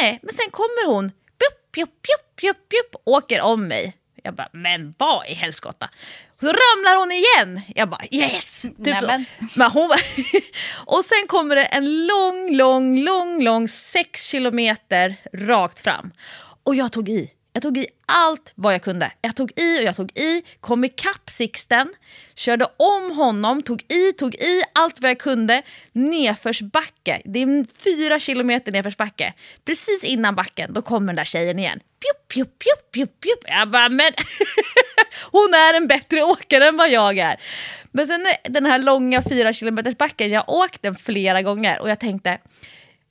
[0.00, 3.96] Nej, men sen kommer hon, pjup, pjup, pjup, pjup, pjup, åker om mig.
[4.22, 5.90] Jag bara, men vad i helskotta?
[6.40, 7.60] Så ramlar hon igen.
[7.74, 8.62] Jag bara, yes!
[8.62, 9.24] Typ, Nämen.
[9.56, 9.90] men hon,
[10.86, 16.12] och sen kommer det en lång, lång, lång, lång sex kilometer rakt fram.
[16.64, 17.30] Och jag tog i.
[17.52, 19.12] Jag tog i allt vad jag kunde.
[19.20, 21.94] Jag tog i och jag tog i, kom ikapp Sixten,
[22.34, 25.62] körde om honom, tog i, tog i allt vad jag kunde.
[25.92, 29.34] Nedförsbacke, det är fyra kilometer nedförsbacke.
[29.64, 31.80] Precis innan backen, då kommer den där tjejen igen.
[32.00, 33.38] Pjup, pjup, pjup, pjup, pjup.
[33.46, 34.12] Jag bara, men
[35.30, 37.40] hon är en bättre åkare än vad jag är.
[37.90, 41.90] Men sen den här långa fyra kilometers backen, jag har åkt den flera gånger och
[41.90, 42.38] jag tänkte,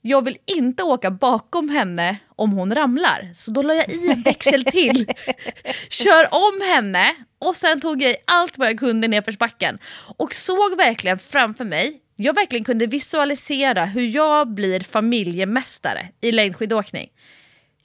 [0.02, 3.30] jag vill inte åka bakom henne om hon ramlar.
[3.34, 5.06] Så då la jag i en växel till,
[5.88, 9.78] kör om henne och sen tog jag i allt vad jag kunde nedförsbacken.
[10.16, 17.08] Och såg verkligen framför mig, jag verkligen kunde visualisera hur jag blir familjemästare i längdskidåkning.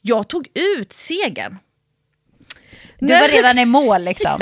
[0.02, 1.58] Jag tog ut segern.
[3.00, 4.42] Du var redan i mål liksom.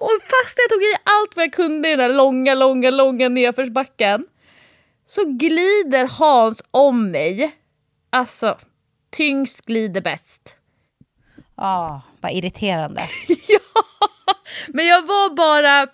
[0.00, 3.28] Och fast jag tog i allt vad jag kunde i den där långa, långa, långa
[3.28, 4.26] nedförsbacken
[5.06, 7.56] så glider Hans om mig.
[8.10, 8.58] Alltså,
[9.10, 10.56] tyngst glider bäst.
[11.56, 13.02] Ja, vad irriterande.
[13.48, 13.60] ja,
[14.68, 15.86] men jag var bara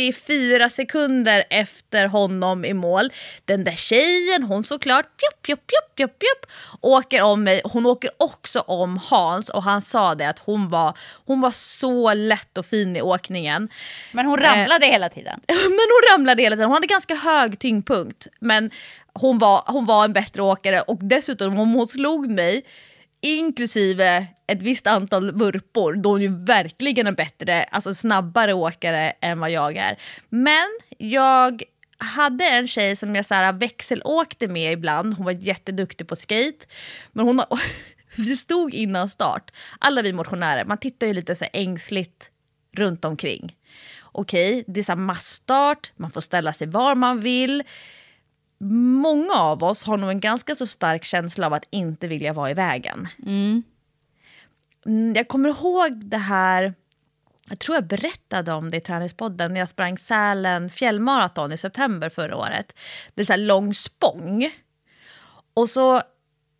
[0.00, 3.12] 54 sekunder efter honom i mål.
[3.44, 7.60] Den där tjejen, hon såklart pjup, pjup, pjup, pjup, pjup, åker om mig.
[7.64, 12.14] Hon åker också om Hans och han sa det att hon var, hon var så
[12.14, 13.68] lätt och fin i åkningen.
[14.12, 15.40] Men hon ramlade eh, hela tiden.
[15.48, 15.56] Men
[15.90, 16.68] hon ramlade hela tiden.
[16.68, 18.26] Hon hade ganska hög tyngdpunkt.
[18.38, 18.70] Men
[19.12, 22.64] hon var, hon var en bättre åkare och dessutom om hon slog mig
[23.20, 29.40] inklusive ett visst antal vurpor, då hon ju verkligen en bättre, alltså snabbare åkare än
[29.40, 29.98] vad jag är.
[30.28, 30.68] Men
[30.98, 31.62] jag
[31.98, 36.66] hade en tjej som jag så här växelåkte med ibland, hon var jätteduktig på skate.
[37.12, 37.42] Men hon
[38.16, 42.30] vi stod innan start, alla vi motionärer, man tittar ju lite så ängsligt
[42.72, 43.56] runt omkring.
[44.12, 47.62] Okej, det är så massstart, man får ställa sig var man vill
[48.64, 52.50] många av oss har nog en ganska så stark känsla av att inte vilja vara
[52.50, 53.08] i vägen.
[53.26, 53.62] Mm.
[54.86, 55.14] mm.
[55.14, 56.74] Jag kommer ihåg det här,
[57.48, 62.08] jag tror jag berättade om det i Träningspodden när jag sprang Sälen fjällmaraton i september
[62.08, 62.78] förra året.
[63.14, 64.50] Det är så här lång spång.
[65.54, 66.02] Och så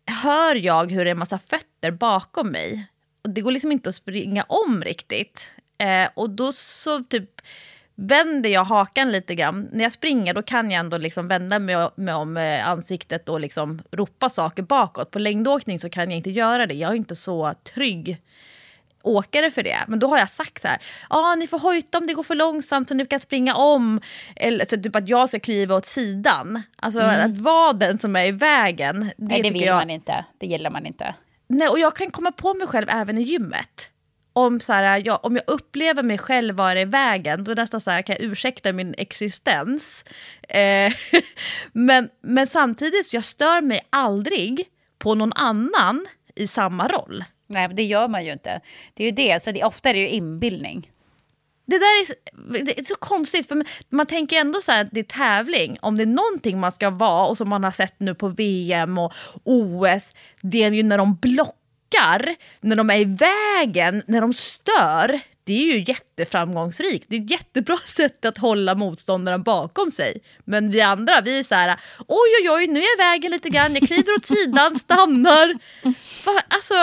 [0.05, 2.87] hör jag hur det är en massa fötter bakom mig.
[3.23, 5.51] Och det går liksom inte att springa om riktigt.
[5.77, 7.41] Eh, och då så typ
[7.95, 11.89] vänder jag hakan lite grann, när jag springer då kan jag ändå liksom vända mig,
[11.95, 15.11] mig om eh, ansiktet och liksom ropa saker bakåt.
[15.11, 18.21] På längdåkning så kan jag inte göra det, jag är inte så trygg
[19.03, 19.77] åkare för det.
[19.87, 22.35] Men då har jag sagt så här, ah, ni får hojta om det går för
[22.35, 24.01] långsamt så ni kan springa om.
[24.35, 26.61] Eller så typ att jag ska kliva åt sidan.
[26.75, 27.31] Alltså mm.
[27.31, 28.99] att vara den som är i vägen.
[28.99, 29.75] Det Nej det vill jag...
[29.75, 31.15] man inte, det gillar man inte.
[31.47, 33.89] Nej och jag kan komma på mig själv även i gymmet
[34.33, 37.91] om, så här, jag, om jag upplever mig själv vara i vägen, då nästan så
[37.91, 40.05] här, kan jag ursäkta min existens.
[40.49, 40.93] Eh,
[41.71, 44.65] men, men samtidigt, jag stör mig aldrig
[44.97, 46.05] på någon annan
[46.35, 47.23] i samma roll.
[47.47, 48.61] Nej, det gör man ju inte.
[48.93, 50.91] Det är ju det, så det, ofta är det ju inbildning.
[51.65, 55.03] Det där är, det är så konstigt, för man, tänker ändå så här, det är
[55.03, 55.77] tävling.
[55.81, 58.97] Om det är någonting man ska vara, och som man har sett nu på VM
[58.97, 59.13] och
[59.43, 61.60] OS, det är ju när de blockar
[61.91, 67.05] backar, när de är i vägen, när de stör, det är ju jätteframgångsrikt.
[67.09, 70.21] Det är ett jättebra sätt att hålla motståndaren bakom sig.
[70.45, 73.31] Men vi andra, vi är så här, oj oj oj, nu är jag i vägen
[73.31, 75.57] lite grann, jag kliver åt sidan, stannar.
[76.47, 76.75] Alltså,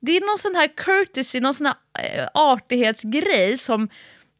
[0.00, 1.76] det är någon sån här courtesy, någon sån här
[2.18, 3.88] äh, artighetsgrej som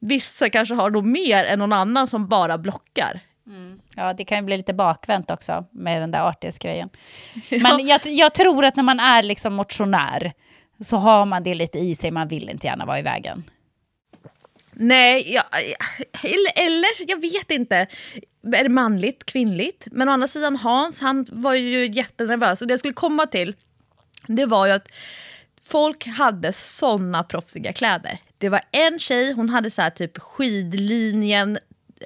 [0.00, 3.20] vissa kanske har då mer än någon annan som bara blockar.
[3.48, 3.80] Mm.
[3.94, 6.88] Ja, det kan ju bli lite bakvänt också med den där artighetsgrejen.
[7.50, 10.32] Men jag, jag, tror att när man är liksom motionär
[10.80, 13.44] så har man det lite i sig, man vill inte gärna vara i vägen.
[14.72, 15.42] Nej, ja,
[16.22, 17.86] eller, eller jag vet inte.
[18.52, 19.88] Är det manligt, kvinnligt?
[19.90, 22.62] Men å andra sidan Hans, han var ju jättenervös.
[22.62, 23.54] Och det jag skulle komma till,
[24.26, 24.88] det var ju att
[25.64, 28.18] folk hade såna proffsiga kläder.
[28.38, 31.58] Det var en tjej, hon hade så här typ skidlinjen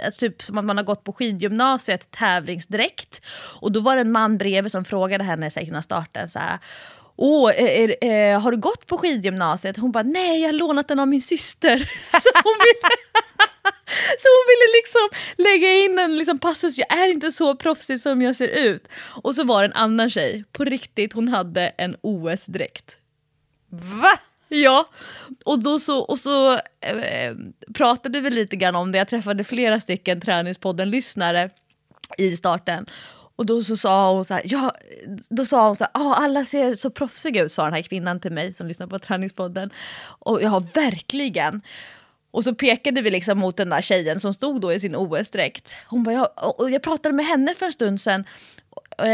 [0.05, 3.27] alltså typ som att man har gått på skidgymnasiet, tävlingsdräkt.
[3.61, 6.39] Och då var det en man bredvid som frågade henne så här, innan starten så
[6.39, 6.59] här,
[7.17, 9.77] Åh, är, är, eh, har du gått på skidgymnasiet?
[9.77, 11.79] Hon bara, nej jag har lånat den av min syster.
[12.11, 12.89] så hon ville,
[14.23, 18.23] så hon ville liksom lägga in en liksom passus, jag är inte så proffsig som
[18.23, 18.89] jag ser ut.
[19.23, 22.97] Och så var det en annan tjej, på riktigt, hon hade en OS-dräkt.
[23.71, 24.19] Va?
[24.55, 24.89] Ja,
[25.45, 27.35] och då så, och så eh,
[27.75, 28.99] pratade vi lite grann om det.
[28.99, 31.51] Jag träffade flera stycken Träningspodden-lyssnare
[32.19, 32.87] i starten.
[33.37, 34.73] Och då så sa hon så här, ja,
[35.31, 38.21] då sa hon så här, ah, alla ser så proffsiga ut, sa den här kvinnan
[38.21, 39.71] till mig som lyssnar på Träningspodden.
[40.03, 41.63] Och ja, verkligen.
[42.31, 45.75] Och så pekade vi liksom mot den där tjejen som stod då i sin OS-dräkt.
[45.87, 48.25] Hon bara, ja, och jag pratade med henne för en stund sedan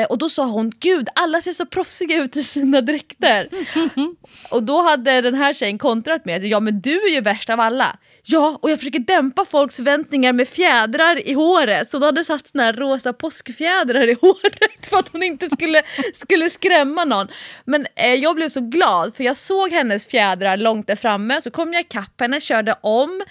[0.08, 3.48] och då sa hon, gud alla ser så proffsiga ut i sina dräkter.
[4.50, 7.60] och då hade den här tjejen kontrat med, ja men du är ju värst av
[7.60, 7.98] alla.
[8.30, 11.90] Ja, och jag försöker dämpa folks förväntningar med fjädrar i håret.
[11.90, 15.82] Så hon hade satt såna här rosa påskfjädrar i håret för att hon inte skulle,
[16.14, 17.28] skulle skrämma någon.
[17.64, 21.50] Men eh, jag blev så glad för jag såg hennes fjädrar långt där framme, så
[21.50, 23.22] kom jag ikapp henne, körde om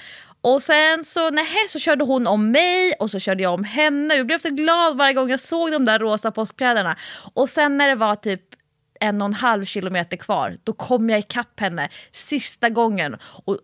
[0.48, 4.16] och sen så, nej, så körde hon om mig och så körde jag om henne.
[4.16, 6.98] Jag blev så glad varje gång jag såg de där rosa påskkläderna.
[7.34, 8.42] Och sen när det var typ
[9.00, 13.18] en och en halv kilometer kvar, då kom jag ikapp henne sista gången.
[13.46, 13.58] Och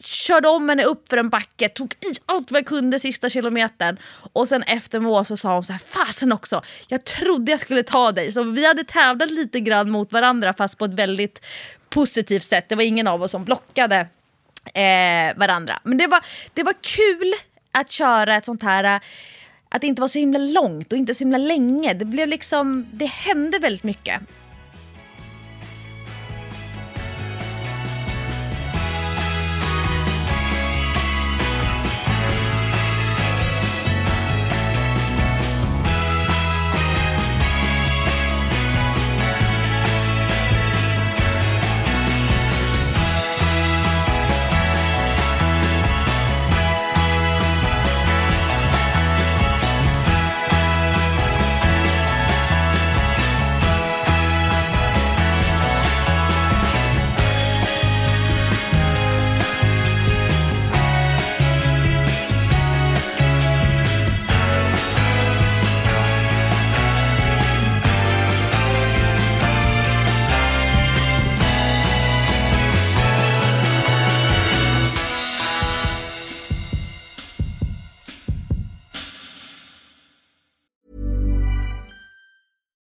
[0.00, 3.98] körde om henne upp för en backe, tog i allt vad jag kunde sista kilometern.
[4.32, 7.82] Och sen efter mål så sa hon så här, fasen också, jag trodde jag skulle
[7.82, 8.32] ta dig.
[8.32, 11.44] Så vi hade tävlat lite grann mot varandra fast på ett väldigt
[11.88, 12.68] positivt sätt.
[12.68, 14.06] Det var ingen av oss som blockade
[14.74, 15.78] eh, varandra.
[15.82, 16.20] Men det var,
[16.54, 17.34] det var kul
[17.72, 19.00] att köra ett sånt här eh,
[19.68, 21.94] att det inte var så himla långt och inte så himla länge.
[21.94, 24.22] Det blev liksom, det hände väldigt mycket.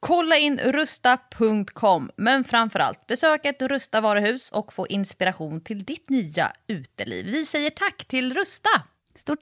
[0.00, 6.52] Kolla in rusta.com, men framförallt besök ett Rusta varuhus och få inspiration till ditt nya
[6.66, 7.26] uteliv.
[7.26, 8.70] Vi säger tack till Rusta!
[9.14, 9.38] Stort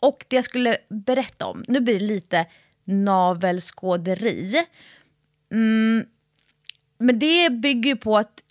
[0.00, 2.46] Och det jag skulle berätta om, nu blir det lite
[2.84, 4.66] navelskåderi.
[5.50, 6.06] Mm,
[6.98, 8.42] men det bygger ju på att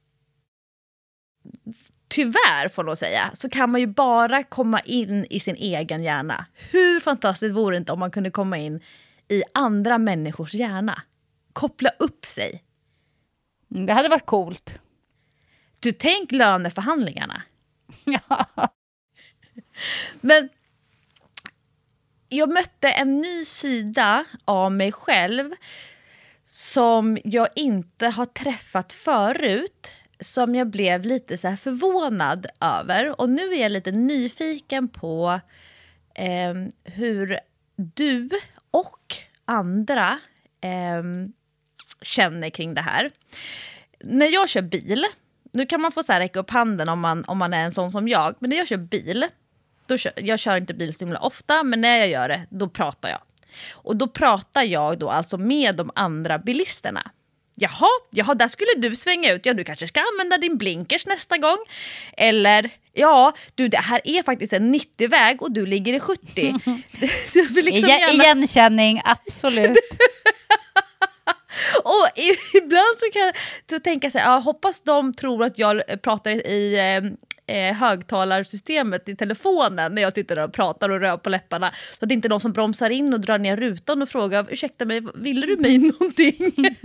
[2.07, 6.45] tyvärr får man säga, så kan man ju bara komma in i sin egen hjärna.
[6.71, 8.81] Hur fantastiskt vore det inte om man kunde komma in
[9.29, 11.01] i andra människors hjärna?
[11.53, 12.63] Koppla upp sig.
[13.71, 14.79] Mm, Det hade varit coolt.
[15.79, 17.41] Du tänk löneförhandlingarna.
[18.03, 18.45] Ja.
[20.21, 20.49] Men
[22.29, 25.51] jag mötte en ny sida av mig själv
[26.45, 29.91] som jag inte har träffat förut.
[30.19, 33.21] Som jag blev lite så här förvånad över.
[33.21, 35.39] Och nu är jag lite nyfiken på
[36.15, 36.53] eh,
[36.83, 37.39] hur
[37.75, 38.29] du
[38.71, 39.15] och
[39.45, 40.19] andra
[40.61, 41.03] eh,
[42.01, 43.11] känner kring det här.
[43.99, 45.05] När jag kör bil,
[45.51, 47.71] nu kan man få så här räcka upp handen om man, om man är en
[47.71, 49.25] sån som jag, men när jag kör bil,
[49.87, 52.69] då kör, jag kör inte bil så himla ofta, men när jag gör det, då
[52.69, 53.21] pratar jag.
[53.71, 57.11] Och då pratar jag då alltså med de andra bilisterna.
[57.59, 59.45] Jaha, jaha, där skulle du svänga ut.
[59.45, 61.57] Ja, du kanske ska använda din blinkers nästa gång.
[62.17, 66.19] Eller, ja, du, det här är faktiskt en 90-väg och du ligger i 70.
[67.33, 69.77] du vill liksom Igen, gärna- igenkänning, absolut.
[71.83, 72.07] Och
[72.53, 73.35] ibland så kan jag
[73.69, 76.77] så tänka så här, ja, hoppas de tror att jag pratar i
[77.49, 81.71] eh, högtalarsystemet i telefonen när jag sitter där och pratar och rör på läpparna.
[81.71, 84.47] Så att det inte är någon som bromsar in och drar ner rutan och frågar
[84.49, 86.53] ursäkta mig, ville du mig någonting?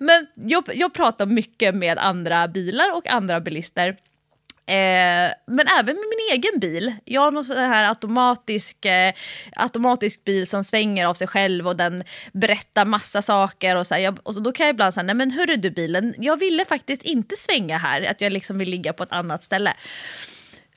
[0.00, 3.96] Men jag, jag pratar mycket med andra bilar och andra bilister.
[4.68, 6.94] Eh, men även med min egen bil.
[7.04, 9.14] Jag har någon sån här automatisk, eh,
[9.56, 13.76] automatisk bil som svänger av sig själv och den berättar massa saker.
[13.76, 15.70] Och så, här, jag, och så då kan jag ibland säga, nej men hörru du
[15.70, 19.44] bilen, jag ville faktiskt inte svänga här, att jag liksom vill ligga på ett annat
[19.44, 19.74] ställe.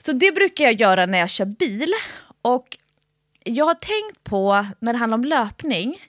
[0.02, 1.94] Så det brukar jag göra när jag kör bil.
[2.42, 2.78] Och
[3.44, 6.09] jag har tänkt på, när det handlar om löpning,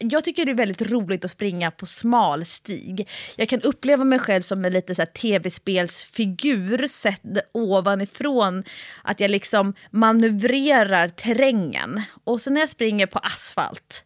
[0.00, 3.08] jag tycker det är väldigt roligt att springa på smal stig.
[3.36, 7.22] Jag kan uppleva mig själv som en lite så tv-spelsfigur sett
[7.52, 8.64] ovanifrån.
[9.02, 12.02] Att jag liksom manövrerar terrängen.
[12.24, 14.04] Och så när jag springer på asfalt,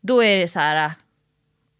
[0.00, 0.92] då är det så här äh,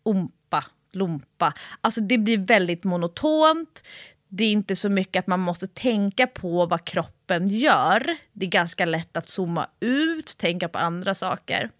[0.02, 1.52] ompa, lompa.
[1.80, 3.84] Alltså det blir väldigt monotont.
[4.28, 8.16] Det är inte så mycket att man måste tänka på vad kroppen gör.
[8.32, 11.70] Det är ganska lätt att zooma ut, tänka på andra saker.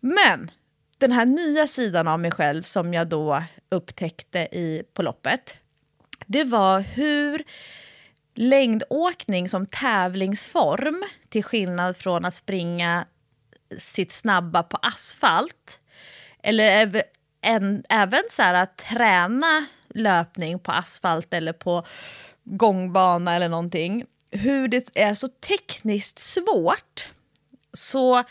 [0.00, 0.50] Men
[0.98, 5.56] den här nya sidan av mig själv som jag då upptäckte i, på loppet,
[6.26, 7.42] det var hur
[8.34, 13.06] längdåkning som tävlingsform, till skillnad från att springa
[13.78, 15.80] sitt snabba på asfalt,
[16.42, 17.02] eller äv-
[17.40, 21.86] en, även så här att träna löpning på asfalt eller på
[22.44, 27.08] gångbana eller någonting, hur det är så tekniskt svårt.
[27.72, 28.24] Så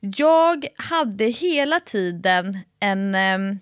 [0.00, 3.58] jag hade hela tiden en, ehm,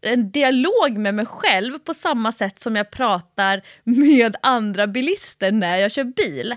[0.00, 5.76] en dialog med mig själv på samma sätt som jag pratar med andra bilister när
[5.76, 6.56] jag kör bil.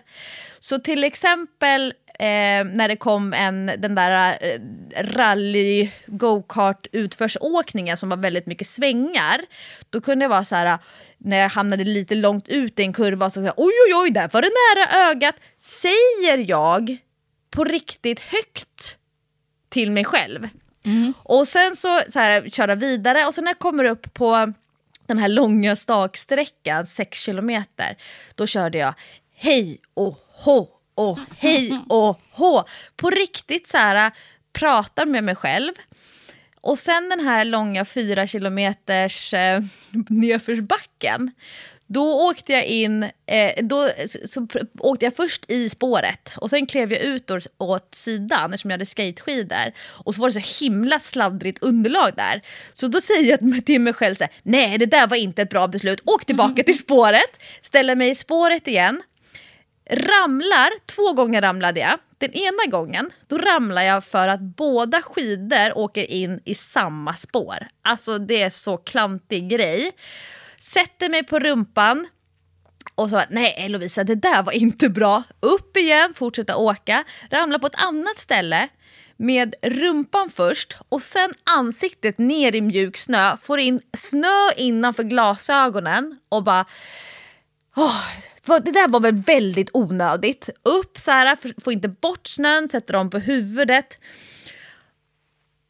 [0.60, 4.60] Så till exempel eh, när det kom en, den där eh,
[5.04, 9.42] rally go-kart utförsåkningen som var väldigt mycket svängar.
[9.90, 10.78] Då kunde det vara så här,
[11.18, 14.42] när jag hamnade lite långt ut i en kurva så oj oj oj, där var
[14.42, 15.36] det nära ögat.
[15.60, 16.98] Säger jag
[17.54, 18.98] på riktigt högt
[19.70, 20.50] till mig själv.
[21.16, 24.54] Och sen så, så här, köra vidare och sen när jag kommer upp på
[25.08, 27.98] den här långa staksträckan, 6 kilometer,
[28.36, 28.94] då körde jag
[29.36, 32.64] hej och hå och hej och hå.
[32.96, 34.12] På riktigt så här
[34.54, 35.74] pratar med mig själv.
[36.62, 39.62] Och sen den här långa fyra kilometers eh,
[40.10, 41.32] nedförsbacken.
[41.94, 43.90] Då åkte jag in, eh, då
[44.30, 44.48] så,
[44.80, 48.78] åkte jag först i spåret och sen klev jag ut åt, åt sidan eftersom jag
[48.78, 49.72] hade skateskidor.
[50.06, 52.42] Och så var det så himla sladdrigt underlag där.
[52.74, 55.50] Så då säger jag till mig själv så här, nej det där var inte ett
[55.50, 59.02] bra beslut, åk tillbaka till spåret, ställer mig i spåret igen,
[59.90, 62.00] ramlar, två gånger ramlade jag.
[62.18, 67.68] Den ena gången då ramlar jag för att båda skidor åker in i samma spår.
[67.82, 69.92] Alltså det är så klantig grej.
[70.64, 72.08] Sätter mig på rumpan
[72.96, 75.24] och så nej Lovisa det där var inte bra.
[75.40, 78.68] Upp igen, fortsätta åka, ramla på ett annat ställe
[79.18, 86.20] med rumpan först och sen ansiktet ner i mjuk snö, får in snö innanför glasögonen
[86.30, 86.66] och bara
[87.76, 88.02] Åh,
[88.46, 90.50] det där var väl väldigt onödigt.
[90.64, 94.00] Upp så här, får inte bort snön, sätter dem på huvudet.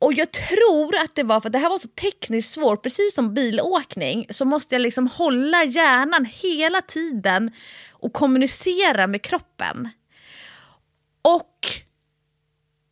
[0.03, 3.13] Och jag tror att det var för att det här var så tekniskt svårt, precis
[3.15, 7.51] som bilåkning, så måste jag liksom hålla hjärnan hela tiden
[7.91, 9.89] och kommunicera med kroppen.
[11.21, 11.57] Och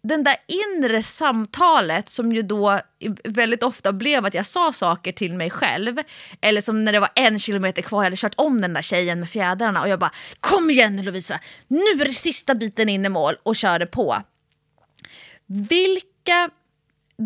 [0.03, 2.79] den där inre samtalet som ju då
[3.23, 5.97] väldigt ofta blev att jag sa saker till mig själv.
[6.41, 9.19] Eller som när det var en kilometer kvar, jag hade kört om den där tjejen
[9.19, 13.05] med fjädrarna och jag bara Kom igen nu Lovisa, nu är det sista biten in
[13.05, 14.17] i mål och körde på.
[15.45, 16.49] Vilka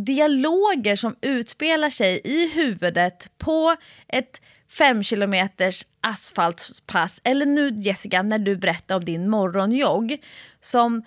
[0.04, 3.76] dialoger som utspelar sig i huvudet på
[4.08, 10.24] ett fem kilometers asfaltpass eller nu Jessica när du berättar om din morgonjogg
[10.60, 11.04] som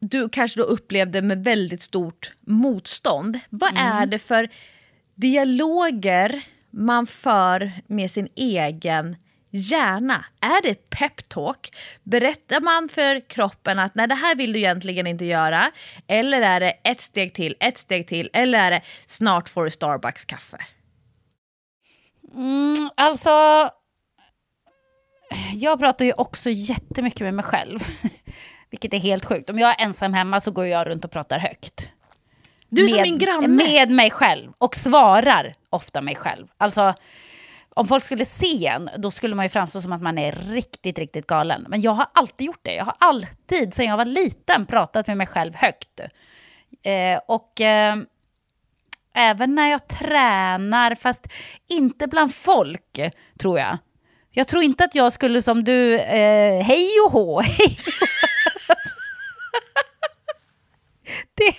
[0.00, 3.38] du kanske då upplevde med väldigt stort motstånd.
[3.48, 4.48] Vad är det för
[5.14, 9.16] dialoger man för med sin egen
[9.50, 10.24] hjärna?
[10.40, 11.76] Är det ett peptalk?
[12.02, 15.70] Berättar man för kroppen att nej, det här vill du egentligen inte göra?
[16.06, 19.70] Eller är det ett steg till, ett steg till, eller är det snart får du
[19.70, 20.58] Starbucks kaffe?
[22.34, 23.30] Mm, alltså,
[25.54, 27.78] jag pratar ju också jättemycket med mig själv.
[28.70, 29.50] Vilket är helt sjukt.
[29.50, 31.90] Om jag är ensam hemma så går jag runt och pratar högt.
[32.68, 33.48] Du är som med, min granne.
[33.48, 34.52] Med mig själv.
[34.58, 36.46] Och svarar ofta mig själv.
[36.58, 36.94] Alltså,
[37.80, 40.98] om folk skulle se en, då skulle man ju framstå som att man är riktigt,
[40.98, 41.66] riktigt galen.
[41.68, 42.74] Men jag har alltid gjort det.
[42.74, 46.00] Jag har alltid, sedan jag var liten, pratat med mig själv högt.
[46.82, 47.96] Eh, och eh,
[49.14, 51.26] även när jag tränar, fast
[51.68, 53.00] inte bland folk,
[53.40, 53.78] tror jag.
[54.30, 57.76] Jag tror inte att jag skulle som du, eh, hej och hå, hej
[61.34, 61.54] det,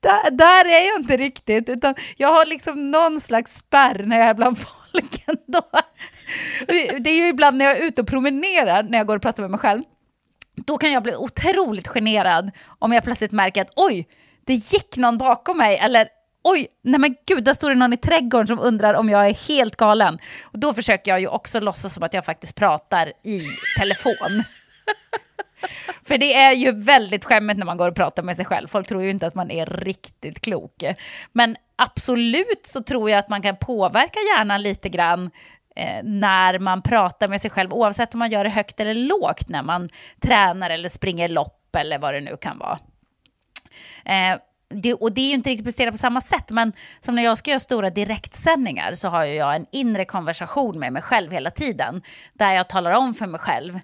[0.00, 4.28] där, där är jag inte riktigt, utan jag har liksom någon slags spärr när jag
[4.28, 4.79] är bland folk
[5.26, 5.62] ändå.
[6.66, 9.22] Det det är ju ibland när jag är ute och promenerar, när jag går och
[9.22, 9.82] pratar med mig själv,
[10.66, 14.08] då kan jag bli otroligt generad om jag plötsligt märker att oj,
[14.46, 16.08] det gick någon bakom mig, eller
[16.44, 19.48] oj, nej men gud, där står det någon i trädgården som undrar om jag är
[19.48, 20.18] helt galen.
[20.44, 23.42] Och då försöker jag ju också låtsas som att jag faktiskt pratar i
[23.78, 24.44] telefon.
[26.06, 28.66] För det är ju väldigt skämmigt när man går och pratar med sig själv.
[28.66, 30.82] Folk tror ju inte att man är riktigt klok.
[31.32, 35.30] Men absolut så tror jag att man kan påverka hjärnan lite grann
[35.76, 39.48] eh, när man pratar med sig själv, oavsett om man gör det högt eller lågt
[39.48, 39.88] när man
[40.20, 42.78] tränar eller springer lopp eller vad det nu kan vara.
[44.04, 44.38] Eh,
[44.74, 47.38] det, och det är ju inte riktigt presterat på samma sätt, men som när jag
[47.38, 51.50] ska göra stora direktsändningar så har ju jag en inre konversation med mig själv hela
[51.50, 52.02] tiden,
[52.32, 53.80] där jag talar om för mig själv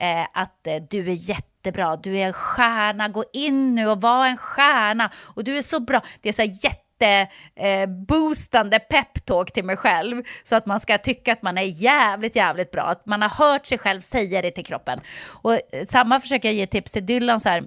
[0.00, 4.26] eh, att eh, du är jättebra, du är en stjärna, gå in nu och var
[4.26, 6.02] en stjärna och du är så bra.
[6.20, 10.98] Det är så här jätte eh, boostande peptalk till mig själv så att man ska
[10.98, 12.82] tycka att man är jävligt, jävligt bra.
[12.82, 15.00] Att man har hört sig själv säga det till kroppen.
[15.42, 17.64] Och eh, samma försöker jag ge tips till Dylan så här,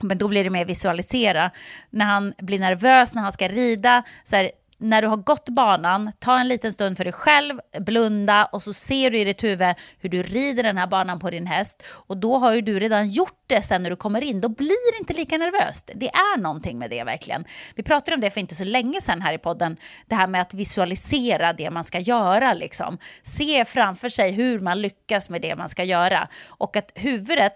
[0.00, 1.50] men då blir det mer visualisera.
[1.90, 4.50] När han blir nervös, när han ska rida, så här,
[4.80, 8.72] när du har gått banan, ta en liten stund för dig själv, blunda och så
[8.72, 11.82] ser du i ditt huvud hur du rider den här banan på din häst.
[11.88, 14.40] Och då har ju du redan gjort det sen när du kommer in.
[14.40, 15.90] Då blir det inte lika nervöst.
[15.94, 17.44] Det är någonting med det verkligen.
[17.74, 19.76] Vi pratade om det för inte så länge sedan här i podden.
[20.06, 22.52] Det här med att visualisera det man ska göra.
[22.54, 22.98] Liksom.
[23.22, 26.28] Se framför sig hur man lyckas med det man ska göra.
[26.48, 27.54] Och att huvudet,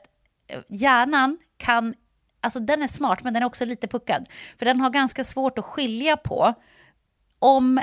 [0.48, 1.94] eh, hjärnan, kan,
[2.40, 4.28] alltså den är smart men den är också lite puckad.
[4.58, 6.54] För den har ganska svårt att skilja på
[7.44, 7.80] om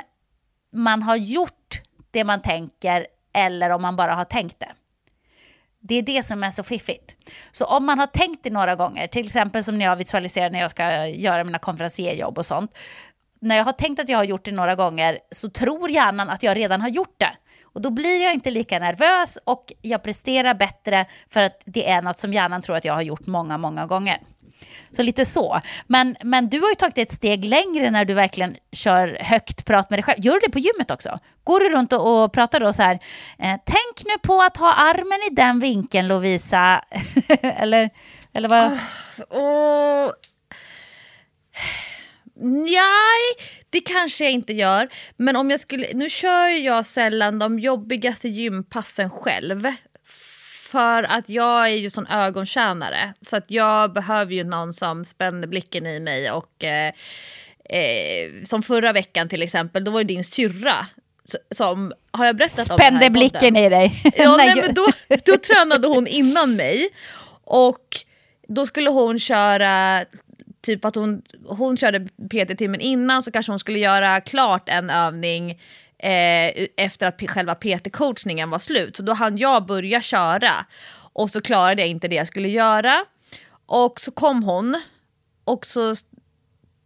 [0.72, 4.72] man har gjort det man tänker eller om man bara har tänkt det.
[5.80, 7.16] Det är det som är så fiffigt.
[7.52, 10.60] Så om man har tänkt det några gånger, till exempel som när jag visualiserar när
[10.60, 12.78] jag ska göra mina konferencierjobb och sånt.
[13.40, 16.42] När jag har tänkt att jag har gjort det några gånger så tror hjärnan att
[16.42, 17.36] jag redan har gjort det.
[17.62, 22.02] Och då blir jag inte lika nervös och jag presterar bättre för att det är
[22.02, 24.18] något som hjärnan tror att jag har gjort många, många gånger.
[24.90, 25.60] Så lite så.
[25.86, 29.90] Men, men du har ju tagit ett steg längre när du verkligen kör högt prat
[29.90, 30.24] med dig själv.
[30.24, 31.18] Gör du det på gymmet också?
[31.44, 32.98] Går du runt och, och pratar då så här,
[33.38, 36.84] eh, tänk nu på att ha armen i den vinkeln Lovisa,
[37.42, 37.90] eller,
[38.32, 38.78] eller vad?
[39.28, 40.14] Ah, och...
[42.44, 44.88] Nej, det kanske jag inte gör.
[45.16, 49.66] Men om jag skulle, nu kör jag sällan de jobbigaste gympassen själv.
[50.72, 53.14] För att jag är ju sån ögontjänare.
[53.20, 56.30] Så att jag behöver ju någon som spänner blicken i mig.
[56.30, 56.92] Och eh,
[57.64, 60.86] eh, Som förra veckan till exempel, då var det din syrra
[61.50, 64.02] som, har jag berättat Spände om i blicken i dig.
[64.16, 64.86] Ja, Nej, men då,
[65.24, 66.88] då tränade hon innan mig.
[67.44, 67.96] Och
[68.48, 70.04] då skulle hon köra,
[70.60, 75.58] typ att hon, hon körde PT-timmen innan så kanske hon skulle göra klart en övning
[76.02, 78.96] eh, efter att själva PT-coachningen var slut.
[78.96, 80.66] Så då hann jag börja köra.
[81.14, 83.04] Och så klarade jag inte det jag skulle göra.
[83.66, 84.82] Och så kom hon
[85.44, 86.16] och så st-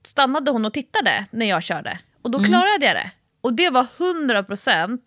[0.05, 1.99] stannade hon och tittade när jag körde.
[2.23, 3.11] Och då klarade jag det.
[3.41, 4.99] Och det var 100%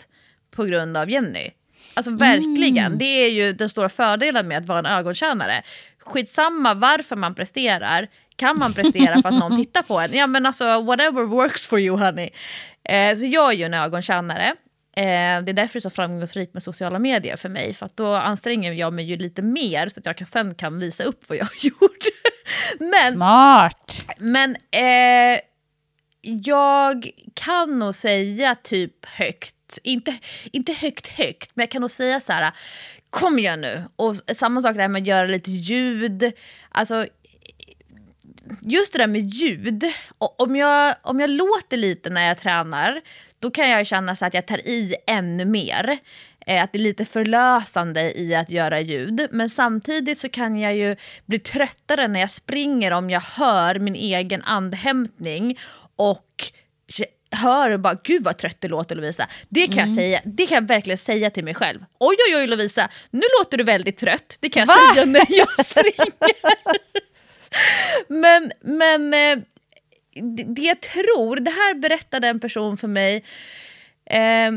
[0.51, 1.49] på grund av Jenny.
[1.93, 5.63] Alltså verkligen, det är ju den stora fördelen med att vara en ögontjänare.
[5.99, 8.07] Skitsamma varför man presterar,
[8.39, 10.13] kan man prestera för att någon tittar på en?
[10.13, 12.29] Ja men alltså whatever works for you honey.
[12.83, 14.55] Eh, så jag är ju en ögontjänare.
[14.95, 17.73] Eh, det är därför det är så framgångsrikt med sociala medier för mig.
[17.73, 20.79] För att då anstränger jag mig ju lite mer så att jag kan, sen kan
[20.79, 22.05] visa upp vad jag har gjort.
[22.79, 24.05] men Smart.
[24.17, 25.39] men eh,
[26.21, 30.17] jag kan nog säga typ högt, inte,
[30.51, 32.51] inte högt högt, men jag kan nog säga så här,
[33.09, 33.83] kom igen nu.
[33.95, 36.31] Och samma sak där med att göra lite ljud.
[36.69, 37.05] Alltså,
[38.61, 39.83] just det där med ljud,
[40.17, 43.01] och om jag, om jag låter lite när jag tränar,
[43.39, 45.97] då kan jag känna så att jag tar i ännu mer.
[46.45, 49.27] Eh, Att det är lite förlösande i att göra ljud.
[49.31, 50.95] Men samtidigt så kan jag ju
[51.25, 55.59] bli tröttare när jag springer om jag hör min egen andhämtning
[55.95, 56.51] och
[57.31, 59.27] hör bara gud vad trött det låter Lovisa.
[59.49, 61.79] Det kan, jag säga, det kan jag verkligen säga till mig själv.
[61.99, 64.37] Oj oj oj Lovisa, nu låter du väldigt trött.
[64.41, 64.75] Det kan jag Va?
[64.93, 66.13] säga när jag springer
[68.07, 69.43] men men eh,
[70.21, 73.23] det, jag tror, det här berättade en person för mig.
[74.05, 74.51] Eh,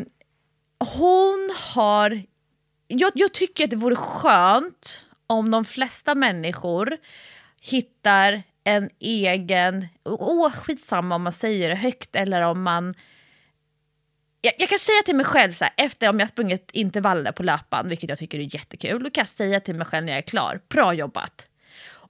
[0.79, 2.23] hon har...
[2.87, 6.97] Jag, jag tycker att det vore skönt om de flesta människor
[7.61, 9.89] hittar en egen...
[10.05, 12.95] Åh, skitsamma om man säger det högt eller om man...
[14.41, 17.43] Jag, jag kan säga till mig själv, så här, efter om jag sprungit intervaller på
[17.43, 20.19] löpan, vilket jag tycker är jättekul, då kan jag säga till mig själv när jag
[20.19, 21.49] är klar, bra jobbat.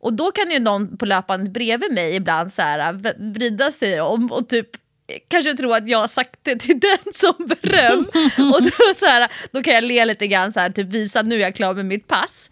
[0.03, 2.93] Och då kan ju någon på löpandet bredvid mig ibland så här,
[3.33, 4.69] vrida sig om och typ
[5.29, 8.07] kanske tro att jag har sagt det till den som beröm.
[8.55, 11.27] och då, så här, då kan jag le lite grann, så här, typ visa att
[11.27, 12.51] nu är jag klar med mitt pass.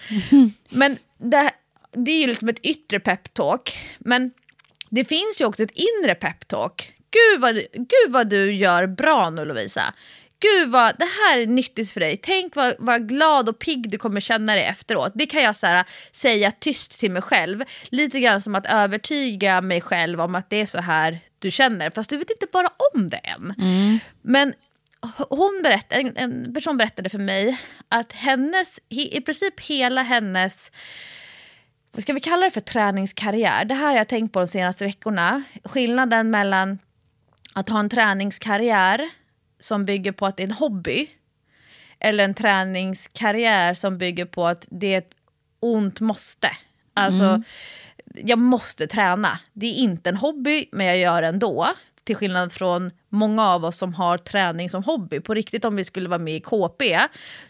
[0.69, 1.51] Men det,
[1.93, 3.79] det är ju liksom ett yttre peptalk.
[3.99, 4.31] Men
[4.89, 6.93] det finns ju också ett inre peptalk.
[7.11, 9.95] Gud vad, gud vad du gör bra nu Lovisa.
[10.41, 12.17] Gud vad, det här är nyttigt för dig.
[12.17, 15.13] Tänk vad, vad glad och pigg du kommer känna dig efteråt.
[15.15, 17.65] Det kan jag så här, säga tyst till mig själv.
[17.89, 21.91] Lite grann som att övertyga mig själv om att det är så här du känner.
[21.91, 23.55] Fast du vet inte bara om det än.
[24.23, 24.55] Men
[25.29, 30.73] hon berättade, en, en person berättade för mig att hennes, i i princip hela hennes
[31.93, 33.65] vad ska vi kalla det för träningskarriär?
[33.65, 35.43] Det här har jag tänkt på de senaste veckorna.
[35.65, 36.79] Skillnaden mellan
[37.55, 39.11] att ha en träningskarriär
[39.61, 41.09] som bygger på att det är en hobby
[42.01, 45.15] eller en träningskarriär som bygger på att det är ett
[45.61, 46.51] ont måste.
[46.95, 47.43] Alltså,
[48.15, 49.39] jag måste träna.
[49.53, 51.69] Det är inte en hobby, men jag gör det ändå.
[52.05, 55.21] Till skillnad från många av oss som har träning som hobby.
[55.21, 57.01] På riktigt om vi skulle vara med i KP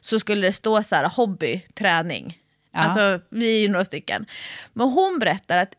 [0.00, 2.38] så skulle det stå så här hobby, träning.
[2.72, 2.78] Ja.
[2.78, 4.26] Alltså vi är ju några stycken.
[4.72, 5.74] Men hon berättar att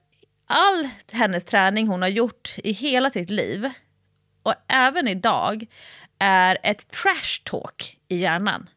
[0.48, 3.70] all hennes träning hon har gjort i hela sitt liv
[4.44, 5.66] och även idag
[6.22, 8.70] är ett trash talk i hjärnan.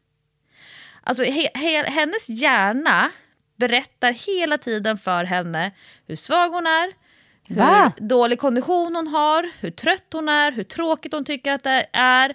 [1.03, 3.11] Alltså he, he, hennes hjärna
[3.55, 5.71] berättar hela tiden för henne
[6.07, 6.93] hur svag hon är,
[7.43, 7.91] hur Va?
[7.97, 12.33] dålig kondition hon har, hur trött hon är, hur tråkigt hon tycker att det är.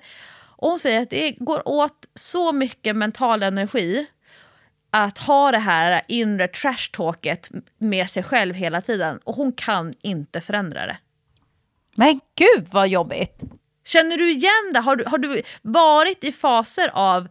[0.56, 4.06] Och hon säger att det går åt så mycket mental energi
[4.90, 9.18] att ha det här inre trash-talket med sig själv hela tiden.
[9.24, 10.98] Och hon kan inte förändra det.
[11.94, 13.40] Men gud vad jobbigt!
[13.92, 14.80] Känner du igen det?
[14.80, 17.28] Har du, har du varit i faser av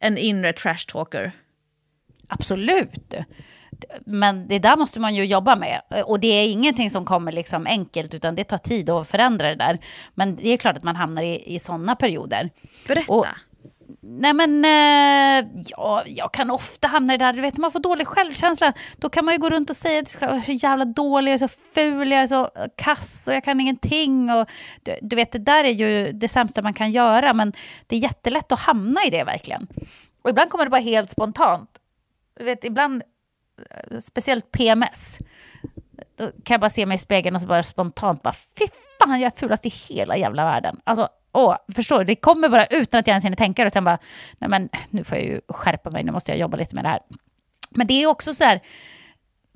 [0.00, 1.32] en inre trash-talker?
[2.28, 3.14] Absolut.
[4.06, 5.80] Men det där måste man ju jobba med.
[6.06, 9.54] Och det är ingenting som kommer liksom enkelt, utan det tar tid att förändra det
[9.54, 9.78] där.
[10.14, 12.50] Men det är klart att man hamnar i, i sådana perioder.
[12.88, 13.12] Berätta.
[13.12, 13.26] Och,
[14.02, 17.80] nej men, eh, ja, jag kan ofta hamna i det där, du vet, man får
[17.80, 18.72] dålig självkänsla.
[18.96, 21.34] Då kan man ju gå runt och säga att jag är så jävla dålig, jag
[21.34, 24.30] är så ful, jag är så kass och jag kan ingenting.
[24.30, 24.48] Och,
[24.82, 27.52] du, du vet, det där är ju det sämsta man kan göra, men
[27.86, 29.66] det är jättelätt att hamna i det verkligen.
[30.22, 31.70] Och ibland kommer det bara helt spontant.
[32.38, 33.02] Du vet, ibland
[33.70, 35.18] eh, speciellt PMS,
[36.16, 38.64] då kan jag bara se mig i spegeln och så bara spontant bara, fy
[38.98, 40.80] fan, jag är fulast i hela jävla världen.
[40.84, 42.04] Alltså, åh, förstår du?
[42.04, 43.98] Det kommer bara utan att jag ens hinner tänka det och sen bara,
[44.38, 46.88] nej men nu får jag ju skärpa mig, nu måste jag jobba lite med det
[46.88, 47.00] här.
[47.70, 48.60] Men det är också så här,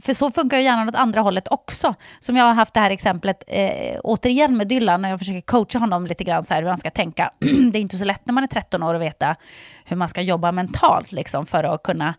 [0.02, 1.94] för så funkar ju hjärnan åt andra hållet också.
[2.20, 5.78] Som jag har haft det här exemplet eh, återigen med Dylan, när jag försöker coacha
[5.78, 7.30] honom lite grann så här hur han ska tänka.
[7.72, 9.36] det är inte så lätt när man är 13 år att veta
[9.84, 12.14] hur man ska jobba mentalt liksom, för att kunna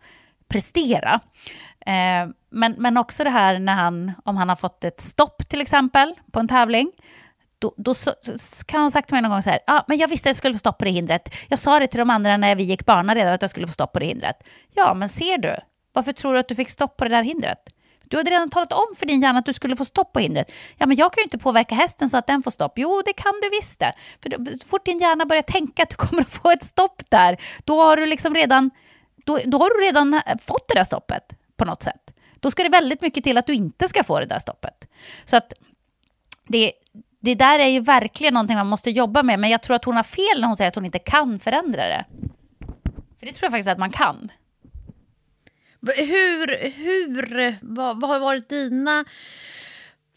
[0.47, 1.20] prestera.
[1.86, 5.62] Eh, men, men också det här när han, om han har fått ett stopp till
[5.62, 6.91] exempel på en tävling,
[7.60, 8.14] då, då så,
[8.66, 10.38] kan han sagt till mig någon gång så här, ah, men jag visste att jag
[10.38, 11.36] skulle få stopp på det hindret.
[11.47, 13.74] Jag sa det till de andra när vi gick bana redan att jag skulle få
[13.74, 14.43] stopp på det hindret.
[14.74, 15.55] Ja, men ser du,
[15.93, 17.60] varför tror du att du fick stopp på det där hindret?
[18.10, 20.51] Du hade redan talat om för din hjärna att du skulle få stopp på hindret.
[20.78, 22.74] Ja, men jag kan ju inte påverka hästen så att den får stopp.
[22.76, 23.93] Jo, det kan du visst det.
[24.24, 27.38] För så fort din hjärna börjar tänka att du kommer att få ett stopp där,
[27.64, 28.70] då har du liksom redan,
[29.26, 31.24] då, då har du redan eh, fått det där stoppet
[31.58, 32.14] på något sätt.
[32.39, 34.88] Då ska det väldigt mycket till att du inte ska få det där stoppet.
[35.26, 35.53] Så att
[36.47, 36.72] det,
[37.20, 39.95] det där är ju verkligen någonting man måste jobba med, men jag tror att hon
[39.95, 42.05] har fel när hon säger att hon inte kan förändra det.
[43.20, 44.32] För det tror jag faktiskt att man kan.
[45.97, 49.05] Hur, hur, vad, vad har varit dina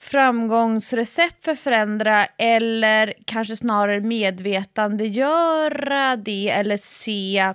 [0.00, 7.54] framgångsrecept för att förändra eller kanske snarare medvetandegöra det eller se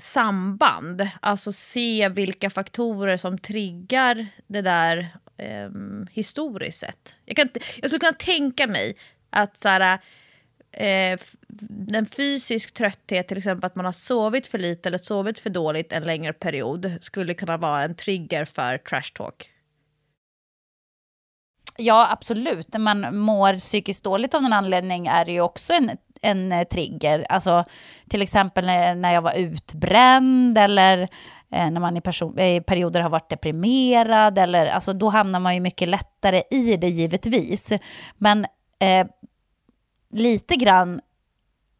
[0.00, 5.70] samband, alltså se vilka faktorer som triggar det där eh,
[6.10, 7.14] historiskt sett.
[7.24, 8.96] Jag, kan, jag skulle kunna tänka mig
[9.30, 9.98] att så här,
[10.72, 11.18] eh,
[11.92, 15.92] en fysisk trötthet, till exempel att man har sovit för lite eller sovit för dåligt
[15.92, 19.50] en längre period, skulle kunna vara en trigger för trash talk.
[21.78, 22.72] Ja, absolut.
[22.72, 25.90] När man mår psykiskt dåligt av någon anledning är det ju också en
[26.22, 27.26] en trigger.
[27.28, 27.64] Alltså
[28.08, 31.08] till exempel när, jag var utbränd eller
[31.52, 34.38] Eh, när man i, person, i perioder har varit deprimerad.
[34.38, 37.72] Eller, alltså, då hamnar man ju mycket lättare i det givetvis.
[38.16, 38.46] Men
[38.78, 39.06] eh,
[40.10, 41.00] lite grann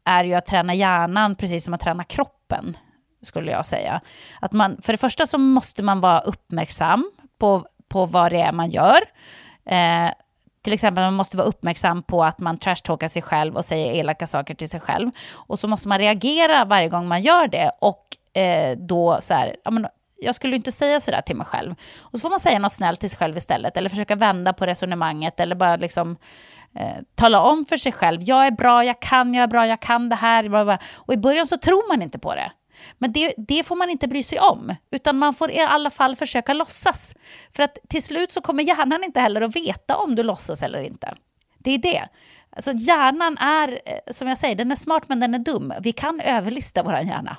[0.05, 2.77] är ju att träna hjärnan precis som att träna kroppen,
[3.21, 4.01] skulle jag säga.
[4.41, 8.51] Att man, för det första så måste man vara uppmärksam på, på vad det är
[8.51, 8.99] man gör.
[9.65, 10.11] Eh,
[10.61, 14.27] till exempel man måste vara uppmärksam på att man trashtalkar sig själv och säger elaka
[14.27, 15.11] saker till sig själv.
[15.33, 17.71] Och så måste man reagera varje gång man gör det.
[17.81, 19.87] Och eh, då så här, ja, men,
[20.19, 21.75] jag skulle inte säga sådär till mig själv.
[21.99, 23.77] Och så får man säga något snällt till sig själv istället.
[23.77, 25.39] Eller försöka vända på resonemanget.
[25.39, 26.17] Eller bara liksom
[26.75, 28.21] eh, tala om för sig själv.
[28.23, 30.79] Jag är bra, jag kan, jag är bra, jag kan det här.
[30.93, 32.51] Och i början så tror man inte på det.
[32.97, 36.15] Men det, det, får man inte bry sig om, utan man får i alla fall
[36.15, 37.15] försöka låtsas.
[37.55, 40.81] För att till slut så kommer hjärnan inte heller att veta om du låtsas eller
[40.81, 41.15] inte.
[41.57, 42.07] Det är det.
[42.57, 45.73] Alltså hjärnan är, eh, som jag säger, den är smart men den är dum.
[45.81, 47.37] Vi kan överlista vår hjärna.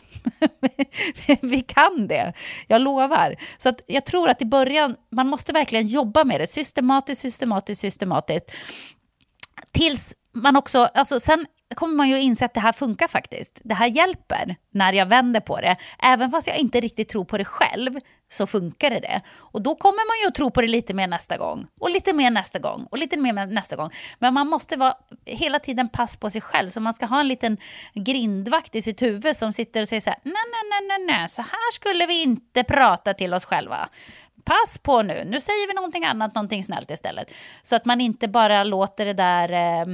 [1.41, 2.33] vi kan det,
[2.67, 3.37] jag lovar.
[3.57, 7.81] Så att jag tror att i början, man måste verkligen jobba med det systematiskt, systematiskt,
[7.81, 8.51] systematiskt.
[9.71, 13.61] Tills man också, alltså sen kommer man ju inse att det här funkar faktiskt.
[13.65, 15.77] Det här hjälper när jag vänder på det.
[16.03, 17.91] Även fast jag inte riktigt tror på det själv
[18.29, 19.21] så funkar det det.
[19.37, 21.67] Och då kommer man ju att tro på det lite mer nästa gång.
[21.81, 22.87] Och lite mer nästa gång.
[22.91, 23.91] Och lite mer nästa gång.
[24.19, 24.95] Men man måste vara
[25.25, 26.69] hela tiden pass på sig själv.
[26.69, 27.57] Så man ska ha en liten
[27.95, 30.19] grindvakt i sitt huvud som sitter och säger så här.
[30.23, 31.29] Nej, nej, nej, nej, nej.
[31.29, 33.89] Så här skulle vi inte prata till oss själva
[34.45, 37.35] pass på nu, nu säger vi någonting annat, någonting snällt istället.
[37.63, 39.87] Så att man inte bara låter det där eh,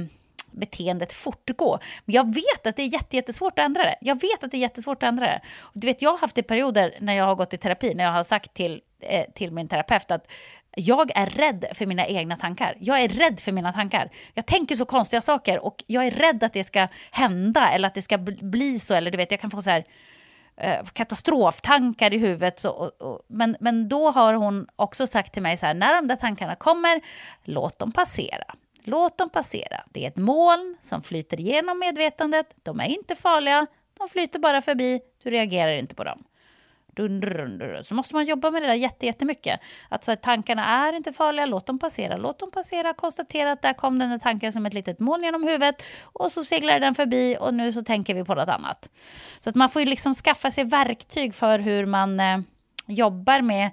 [0.59, 1.79] beteendet fortgå.
[2.05, 3.95] Men jag vet att det är jättesvårt att ändra det.
[4.01, 5.41] Jag vet att det är jättesvårt att ändra det.
[5.59, 8.03] Och du vet, jag har haft i perioder när jag har gått i terapi, när
[8.03, 10.27] jag har sagt till, eh, till min terapeut att
[10.75, 12.75] jag är rädd för mina egna tankar.
[12.79, 14.09] Jag är rädd för mina tankar.
[14.33, 17.93] Jag tänker så konstiga saker och jag är rädd att det ska hända eller att
[17.93, 18.93] det ska bli så.
[18.93, 19.85] Eller du vet, jag kan få så här
[20.57, 22.59] eh, katastroftankar i huvudet.
[22.59, 25.95] Så, och, och, men, men då har hon också sagt till mig så här, när
[25.95, 27.01] de där tankarna kommer,
[27.43, 28.55] låt dem passera.
[28.87, 29.83] Låt dem passera.
[29.91, 32.55] Det är ett moln som flyter genom medvetandet.
[32.63, 33.67] De är inte farliga,
[33.97, 35.01] de flyter bara förbi.
[35.23, 36.23] Du reagerar inte på dem.
[36.95, 39.59] Dun, dun, dun, så måste man jobba med det där jättemycket.
[39.89, 42.17] Att så här, tankarna är inte farliga, låt dem passera.
[42.17, 45.43] Låt dem passera, konstatera att där kom den där tanken som ett litet moln genom
[45.43, 48.89] huvudet och så seglar den förbi och nu så tänker vi på något annat.
[49.39, 52.39] Så att man får ju liksom skaffa sig verktyg för hur man eh,
[52.87, 53.71] jobbar med,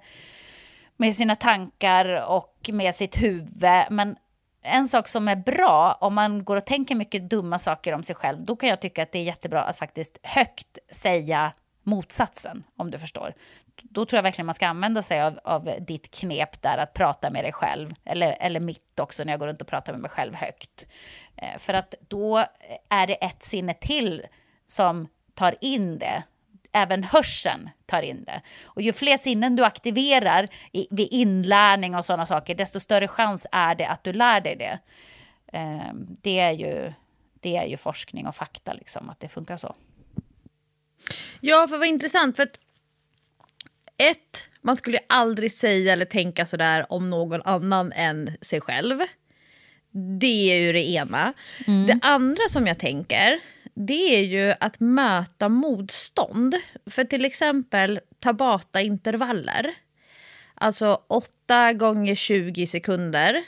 [0.96, 3.64] med sina tankar och med sitt huvud.
[3.90, 4.16] Men
[4.62, 8.16] en sak som är bra, om man går och tänker mycket dumma saker om sig
[8.16, 11.52] själv, då kan jag tycka att det är jättebra att faktiskt högt säga
[11.82, 13.34] motsatsen, om du förstår.
[13.82, 17.30] Då tror jag verkligen man ska använda sig av, av ditt knep där, att prata
[17.30, 17.94] med dig själv.
[18.04, 20.86] Eller, eller mitt också, när jag går runt och pratar med mig själv högt.
[21.36, 22.44] Eh, för att då
[22.88, 24.26] är det ett sinne till
[24.66, 26.22] som tar in det.
[26.72, 28.42] Även hörseln tar in det.
[28.64, 33.46] Och ju fler sinnen du aktiverar i, vid inlärning och sådana saker, desto större chans
[33.52, 34.78] är det att du lär dig det.
[35.52, 35.92] Eh,
[36.22, 36.92] det, är ju,
[37.40, 39.74] det är ju forskning och fakta, liksom, att det funkar så.
[41.40, 42.36] Ja, för vad intressant.
[42.36, 42.60] För att
[43.96, 49.00] ett, man skulle aldrig säga eller tänka sådär om någon annan än sig själv.
[50.20, 51.32] Det är ju det ena.
[51.66, 51.86] Mm.
[51.86, 53.40] Det andra som jag tänker,
[53.74, 56.54] det är ju att möta motstånd.
[56.86, 59.74] För till exempel Tabata-intervaller.
[60.54, 63.44] Alltså 8 gånger 20 sekunder.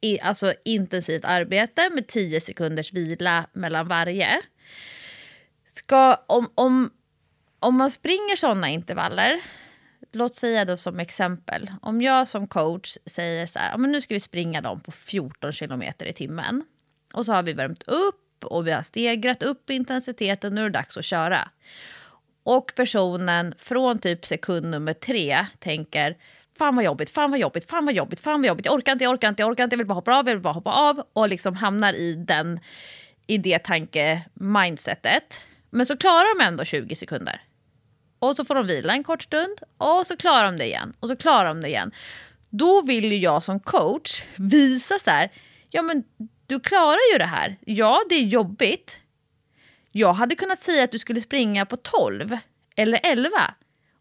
[0.00, 4.42] I, alltså intensivt arbete med 10 sekunders vila mellan varje
[5.78, 6.90] ska, om, om,
[7.60, 9.40] om man springer sådana intervaller,
[10.12, 14.14] låt säga då som exempel, om jag som coach säger så här, men nu ska
[14.14, 16.64] vi springa dem på 14 kilometer i timmen.
[17.14, 20.70] Och så har vi värmt upp och vi har stegrat upp intensiteten, nu är det
[20.70, 21.48] dags att köra.
[22.42, 26.16] Och personen från typ sekund nummer tre tänker,
[26.58, 29.04] fan vad jobbigt, fan vad jobbigt, fan vad jobbigt, fan vad jobbigt, jag orkar inte,
[29.04, 30.72] jag orkar inte, jag orkar inte, jag vill bara hoppa av, jag vill bara hoppa
[30.72, 32.60] av och liksom hamnar i den
[33.26, 35.40] i det tanke-mindsetet.
[35.70, 37.42] Men så klarar de ändå 20 sekunder.
[38.18, 41.08] Och så får de vila en kort stund och så klarar de det igen och
[41.08, 41.92] så klarar de det igen.
[42.50, 45.32] Då vill ju jag som coach visa så här,
[45.70, 46.04] ja men
[46.48, 47.58] du klarar ju det här.
[47.60, 49.00] Ja, det är jobbigt.
[49.92, 52.38] Jag hade kunnat säga att du skulle springa på 12
[52.76, 53.30] eller 11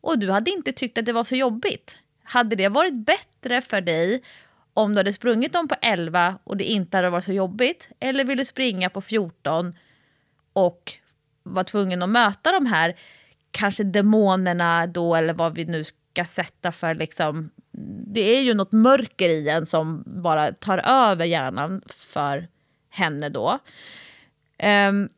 [0.02, 1.98] och du hade inte tyckt att det var så jobbigt.
[2.24, 4.24] Hade det varit bättre för dig
[4.74, 7.90] om du hade sprungit dem på 11 och det inte hade varit så jobbigt?
[8.00, 9.74] Eller vill du springa på 14
[10.54, 10.94] och
[11.44, 12.96] var tvungen att möta de här
[13.52, 17.50] kanske demonerna då eller vad vi nu ska sätta för liksom
[18.08, 22.48] det är ju något mörker i en som bara tar över hjärnan för
[22.90, 23.60] henne då.
[24.90, 25.10] Um,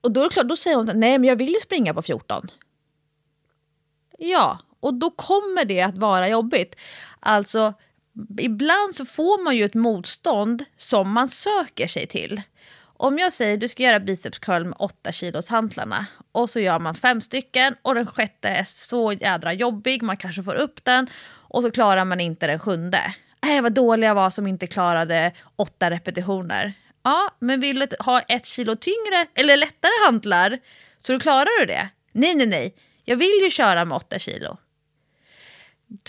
[0.00, 2.02] och då är det klart, då säger hon nej men jag vill ju springa på
[2.02, 2.50] 14.
[4.18, 6.76] Ja, och då kommer det att vara jobbigt.
[7.20, 7.74] Alltså,
[8.38, 12.42] ibland så får man ju ett motstånd som man söker sig till.
[13.02, 16.78] Om jag säger du ska göra biceps curl med 8 kilos hantlarna och så gör
[16.78, 21.06] man fem stycken och den sjätte är så jädra jobbig, man kanske får upp den
[21.26, 23.14] och så klarar man inte den sjunde.
[23.46, 26.72] Äh, vad dålig jag var som inte klarade åtta repetitioner.
[27.02, 30.58] Ja, men vill du ha ett kilo tyngre eller lättare hantlar
[31.06, 31.88] så du klarar du det?
[32.12, 32.74] Nej, nej, nej.
[33.04, 34.56] Jag vill ju köra med 8 kilo.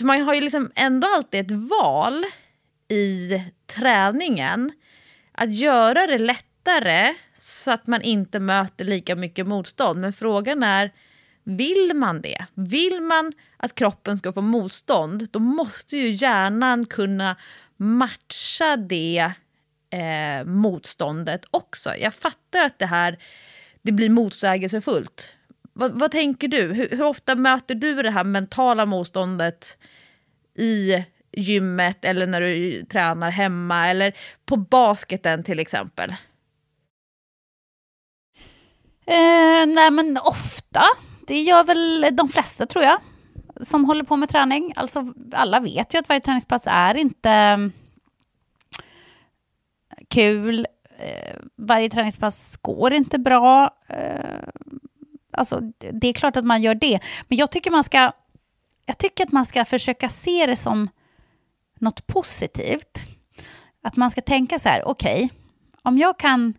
[0.02, 2.24] Man har ju liksom ändå alltid ett val
[2.88, 4.72] i träningen
[5.32, 10.00] att göra det lätt lättare så att man inte möter lika mycket motstånd.
[10.00, 10.92] Men frågan är,
[11.44, 12.46] vill man det?
[12.54, 17.36] Vill man att kroppen ska få motstånd, då måste ju hjärnan kunna
[17.76, 19.32] matcha det
[19.90, 21.96] eh, motståndet också.
[21.96, 23.18] Jag fattar att det här
[23.82, 25.34] det blir motsägelsefullt.
[25.72, 26.72] Vad, vad tänker du?
[26.72, 29.78] Hur, hur, ofta möter du det här mentala motståndet
[30.58, 34.12] i gymmet eller när du tränar hemma eller
[34.46, 36.14] på basketen till exempel?
[39.06, 40.82] Eh, nej, men ofta.
[41.26, 43.00] Det gör väl de flesta, tror jag,
[43.60, 44.72] som håller på med träning.
[44.76, 47.72] Alltså, alla vet ju att varje träningspass är inte mm,
[50.08, 50.66] kul.
[50.98, 53.76] Eh, varje träningspass går inte bra.
[53.88, 54.48] Eh,
[55.32, 55.60] alltså,
[55.92, 57.00] det är klart att man gör det.
[57.28, 58.12] Men jag tycker man ska,
[58.86, 60.88] jag tycker att man ska försöka se det som
[61.80, 63.04] något positivt.
[63.82, 65.28] Att man ska tänka så här, okej, okay,
[65.82, 66.54] om jag kan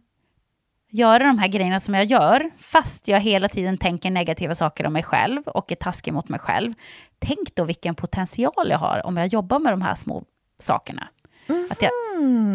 [0.94, 4.94] göra de här grejerna som jag gör, fast jag hela tiden tänker negativa saker om
[4.94, 6.74] mig själv och är taskig mot mig själv.
[7.20, 10.24] Tänk då vilken potential jag har om jag jobbar med de här små
[10.60, 11.08] sakerna.
[11.50, 11.70] Mm.
[11.80, 11.92] Jag,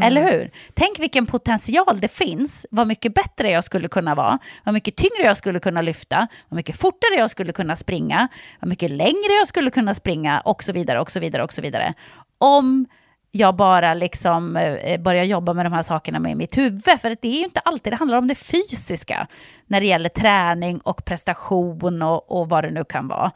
[0.07, 0.51] eller hur?
[0.75, 5.23] Tänk vilken potential det finns, vad mycket bättre jag skulle kunna vara, vad mycket tyngre
[5.23, 8.29] jag skulle kunna lyfta, vad mycket fortare jag skulle kunna springa,
[8.61, 11.63] vad mycket längre jag skulle kunna springa och så vidare och så vidare och så
[11.63, 11.95] vidare.
[12.39, 12.87] Om
[13.31, 16.83] jag bara liksom eh, eh, börjar jobba med de här sakerna med mitt huvud.
[16.85, 19.27] För det är ju inte alltid det handlar om det fysiska
[19.67, 23.33] när det gäller träning och prestation och, och vad det nu kan vara.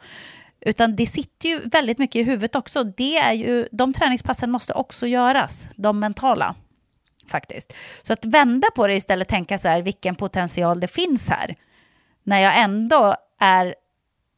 [0.65, 2.83] Utan det sitter ju väldigt mycket i huvudet också.
[2.83, 6.55] Det är ju, de träningspassen måste också göras, de mentala.
[7.27, 7.73] Faktiskt.
[8.01, 11.55] Så att vända på det istället, tänka så här, vilken potential det finns här.
[12.23, 13.75] När jag ändå är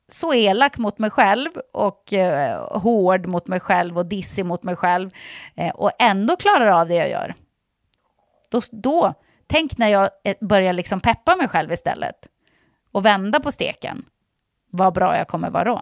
[0.07, 4.75] så elak mot mig själv och eh, hård mot mig själv och dissig mot mig
[4.75, 5.09] själv
[5.55, 7.35] eh, och ändå klarar av det jag gör.
[8.49, 9.13] Då, då
[9.47, 12.15] tänk när jag eh, börjar liksom peppa mig själv istället
[12.91, 14.05] och vända på steken.
[14.71, 15.81] Vad bra jag kommer vara då.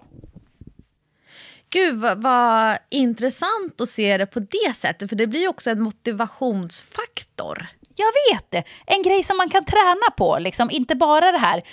[1.70, 5.82] Gud vad, vad, intressant att se det på det sättet, för det blir också en
[5.82, 7.68] motivationsfaktor.
[7.96, 8.64] Jag vet det!
[8.86, 10.70] En grej som man kan träna på, liksom.
[10.72, 11.64] inte bara det här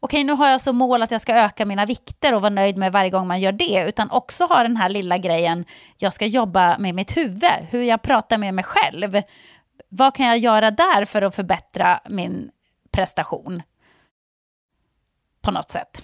[0.00, 2.76] okej nu har jag som mål att jag ska öka mina vikter och vara nöjd
[2.76, 5.64] med varje gång man gör det, utan också ha den här lilla grejen,
[5.96, 9.22] jag ska jobba med mitt huvud, hur jag pratar med mig själv.
[9.88, 12.50] Vad kan jag göra där för att förbättra min
[12.90, 13.62] prestation?
[15.40, 16.02] På något sätt.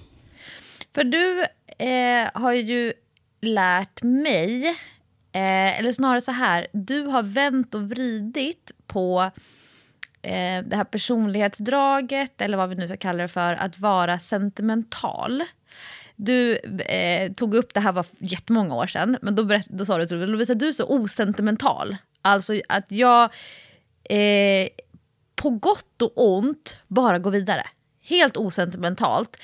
[0.95, 1.45] För du
[1.79, 2.93] eh, har ju
[3.41, 4.69] lärt mig,
[5.33, 9.31] eh, eller snarare så här, du har vänt och vridit på
[10.24, 15.42] eh, det här personlighetsdraget, eller vad vi nu ska kalla det för, att vara sentimental.
[16.16, 19.98] Du eh, tog upp, det här var jättemånga år sedan, men då, berätt, då sa
[19.98, 21.96] du till Lovisa du är så osentimental.
[22.22, 23.22] Alltså att jag
[24.05, 24.68] eh,
[25.34, 27.66] på gott och ont bara går vidare.
[28.02, 29.36] Helt osentimentalt.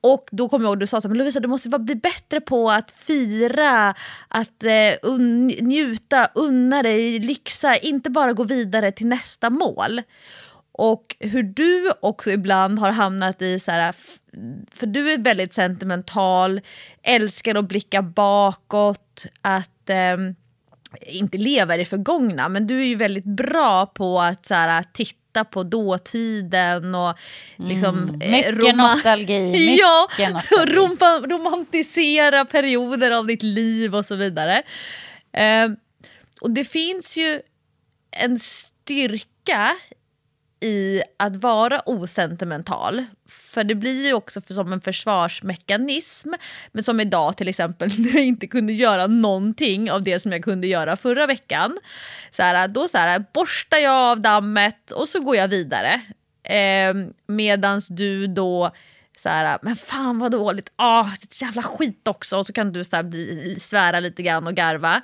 [0.00, 2.40] Och då kommer jag ihåg du sa så här, men Lovisa du måste bli bättre
[2.40, 3.94] på att fira,
[4.28, 10.02] att eh, un, njuta, unna dig, lyxa, inte bara gå vidare till nästa mål.
[10.72, 13.94] Och hur du också ibland har hamnat i så här,
[14.70, 16.60] för du är väldigt sentimental,
[17.02, 20.16] älskar att blicka bakåt, att eh,
[21.06, 24.84] inte leva i det förgångna, men du är ju väldigt bra på att så här,
[24.92, 27.18] titta titta på dåtiden och
[27.56, 27.98] liksom...
[27.98, 29.40] Mm, eh, mycket nostalgi.
[29.50, 30.72] Mycket ja, nostalgi.
[30.74, 34.62] Rom- romantisera perioder av ditt liv och så vidare.
[35.32, 35.68] Eh,
[36.40, 37.40] och det finns ju
[38.10, 39.76] en styrka
[40.60, 43.04] i att vara osentimental.
[43.50, 46.32] För det blir ju också för, som en försvarsmekanism.
[46.72, 50.44] Men som idag till exempel när jag inte kunde göra någonting av det som jag
[50.44, 51.78] kunde göra förra veckan.
[52.30, 56.00] Så här, då så här, borstar jag av dammet och så går jag vidare.
[56.42, 56.94] Eh,
[57.26, 58.72] medans du då
[59.16, 62.38] så här, men fan vad dåligt, ah, det är jävla skit också.
[62.38, 65.02] Och så kan du så här, bli, svära lite grann och garva.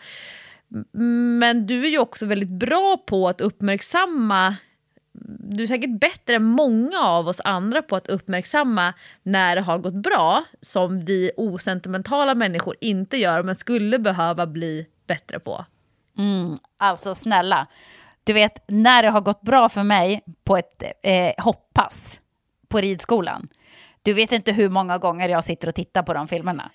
[1.39, 4.57] Men du är ju också väldigt bra på att uppmärksamma
[5.29, 9.79] du är säkert bättre än många av oss andra på att uppmärksamma när det har
[9.79, 15.65] gått bra, som vi osentimentala människor inte gör, men skulle behöva bli bättre på.
[16.19, 17.67] Mm, alltså snälla,
[18.25, 22.21] du vet när det har gått bra för mig på ett eh, hoppass
[22.69, 23.49] på ridskolan.
[24.03, 26.71] Du vet inte hur många gånger jag sitter och tittar på de filmerna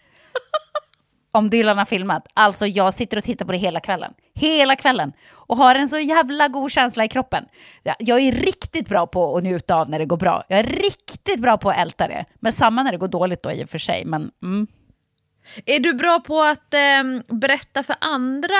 [1.32, 2.28] om Dylan har filmat.
[2.34, 4.14] Alltså jag sitter och tittar på det hela kvällen.
[4.34, 5.14] Hela kvällen.
[5.32, 7.46] Och har en så jävla god känsla i kroppen.
[8.00, 10.44] Jag är riktigt bra på att njuta av när det går bra.
[10.48, 12.26] Jag är riktigt bra på att älta det.
[12.40, 14.06] Men samma när det går dåligt då i och för sig.
[14.06, 14.68] Men, mm.
[15.66, 18.56] Är du bra på att eh, berätta för andra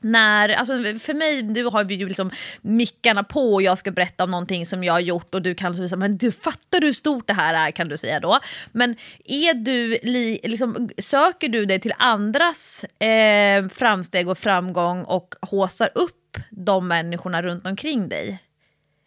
[0.00, 2.30] när, alltså för mig, du har vi ju liksom
[2.60, 5.74] mickarna på och jag ska berätta om någonting som jag har gjort och du kan
[5.74, 8.40] säga men du fattar hur stort det här är kan du säga då.
[8.72, 9.98] Men är du,
[10.42, 17.42] liksom, söker du dig till andras eh, framsteg och framgång och håsar upp de människorna
[17.42, 18.38] runt omkring dig?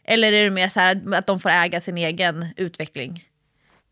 [0.03, 3.25] Eller är det mer så här att de får äga sin egen utveckling?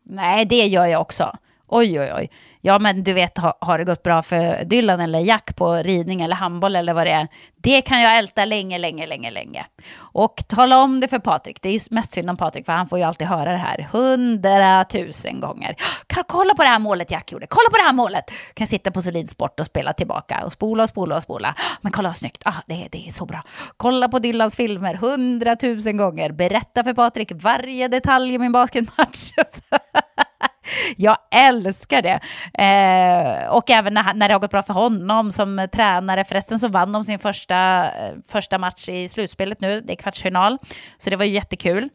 [0.02, 1.38] Nej, det gör jag också.
[1.72, 2.30] Oj, oj, oj.
[2.60, 6.20] Ja, men du vet, har, har det gått bra för Dylan eller Jack på ridning
[6.20, 7.28] eller handboll eller vad det är?
[7.56, 9.66] Det kan jag älta länge, länge, länge, länge.
[9.96, 11.62] Och tala om det för Patrik.
[11.62, 13.88] Det är ju mest synd om Patrik, för han får ju alltid höra det här
[13.92, 15.76] hundratusen gånger.
[16.06, 17.46] Kan, kolla på det här målet Jack gjorde.
[17.46, 18.24] Kolla på det här målet.
[18.54, 21.54] Kan sitta på Solid Sport och spela tillbaka och spola och spola och spola.
[21.80, 22.42] Men kolla vad snyggt.
[22.44, 23.42] Ah, det, det är så bra.
[23.76, 26.32] Kolla på Dylans filmer hundratusen gånger.
[26.32, 29.30] Berätta för Patrik varje detalj i min basketmatch.
[30.96, 32.20] Jag älskar det.
[32.64, 36.24] Eh, och även när, när det har gått bra för honom som tränare.
[36.24, 40.58] Förresten så vann de sin första, eh, första match i slutspelet nu, det är kvartsfinal.
[40.98, 41.88] Så det var ju jättekul.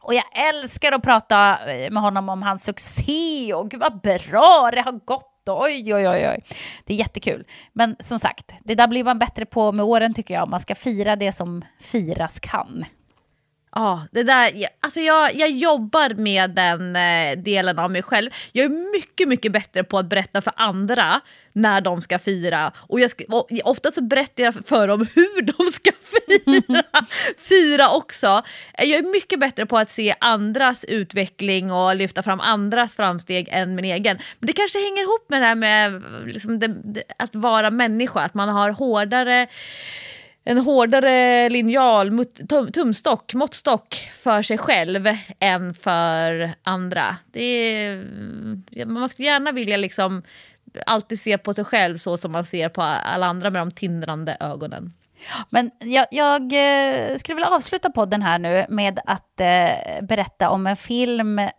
[0.00, 4.70] Och jag älskar att prata eh, med honom om hans succé och gud vad bra
[4.74, 5.30] det har gått.
[5.46, 6.44] Oj, oj, oj, oj.
[6.84, 7.44] Det är jättekul.
[7.72, 10.48] Men som sagt, det där blir man bättre på med åren tycker jag.
[10.48, 12.84] Man ska fira det som firas kan.
[13.76, 18.30] Ja, det där, jag- alltså jag, jag jobbar med den eh, delen av mig själv.
[18.52, 21.20] Jag är mycket, mycket bättre på att berätta för andra
[21.52, 22.72] när de ska fira.
[22.76, 25.90] Och jag ska, och ofta så berättar jag för dem hur de ska
[26.26, 26.82] fira,
[27.38, 28.42] fira också.
[28.78, 33.48] Eh, jag är mycket bättre på att se andras utveckling och lyfta fram andras framsteg
[33.50, 34.18] än min egen.
[34.38, 37.70] Men det kanske hänger ihop med det här med eh, liksom det, det, att vara
[37.70, 39.46] människa, att man har hårdare
[40.44, 45.08] en hårdare linjal, tum, tumstock, måttstock för sig själv
[45.38, 47.16] än för andra.
[47.32, 50.22] Det är, man skulle gärna vilja liksom
[50.86, 54.36] alltid se på sig själv så som man ser på alla andra med de tindrande
[54.40, 54.92] ögonen.
[55.50, 60.66] Men jag, jag eh, skulle vilja avsluta podden här nu med att eh, berätta om
[60.66, 61.50] en film eh,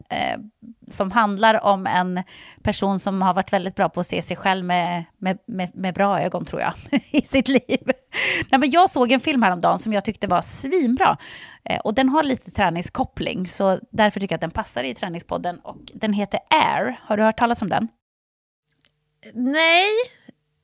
[0.88, 2.24] som handlar om en
[2.64, 5.94] person som har varit väldigt bra på att se sig själv med, med, med, med
[5.94, 6.74] bra ögon, tror jag,
[7.12, 7.92] i sitt liv.
[8.52, 11.18] Nej, men jag såg en film häromdagen som jag tyckte var svinbra.
[11.70, 15.60] Eh, och den har lite träningskoppling, så därför tycker jag att den passar i träningspodden.
[15.60, 17.00] Och den heter Air.
[17.02, 17.88] Har du hört talas om den?
[19.34, 19.90] Nej,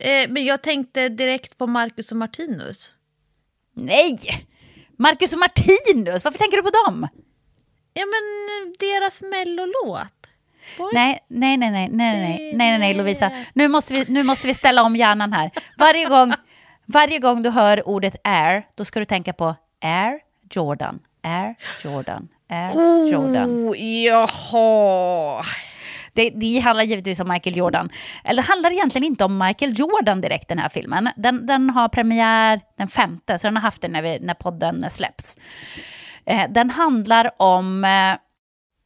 [0.02, 2.94] Eh, men jag tänkte direkt på Marcus och Martinus.
[3.74, 4.20] Nej!
[4.98, 7.08] Marcus och Martinus, varför tänker du på dem?
[7.94, 10.28] Ja men eh, deras mellolåt.
[10.94, 13.32] Nej, nej, nej, nej, nej, nej, nej, nej, Lovisa.
[13.54, 15.52] Nu måste, vi, nu måste vi ställa om hjärnan här.
[15.78, 16.34] Varje gång,
[16.86, 20.20] varje gång du hör ordet air, då ska du tänka på air
[20.52, 23.50] Jordan, air Jordan, air oh, Jordan.
[23.50, 25.44] Oh, jaha.
[26.14, 27.90] Det, det handlar givetvis om Michael Jordan.
[28.24, 31.10] Eller det handlar egentligen inte om Michael Jordan direkt, den här filmen.
[31.16, 34.86] Den, den har premiär den femte, så den har haft det när, vi, när podden
[34.90, 35.38] släpps.
[36.26, 38.16] Eh, den handlar om eh,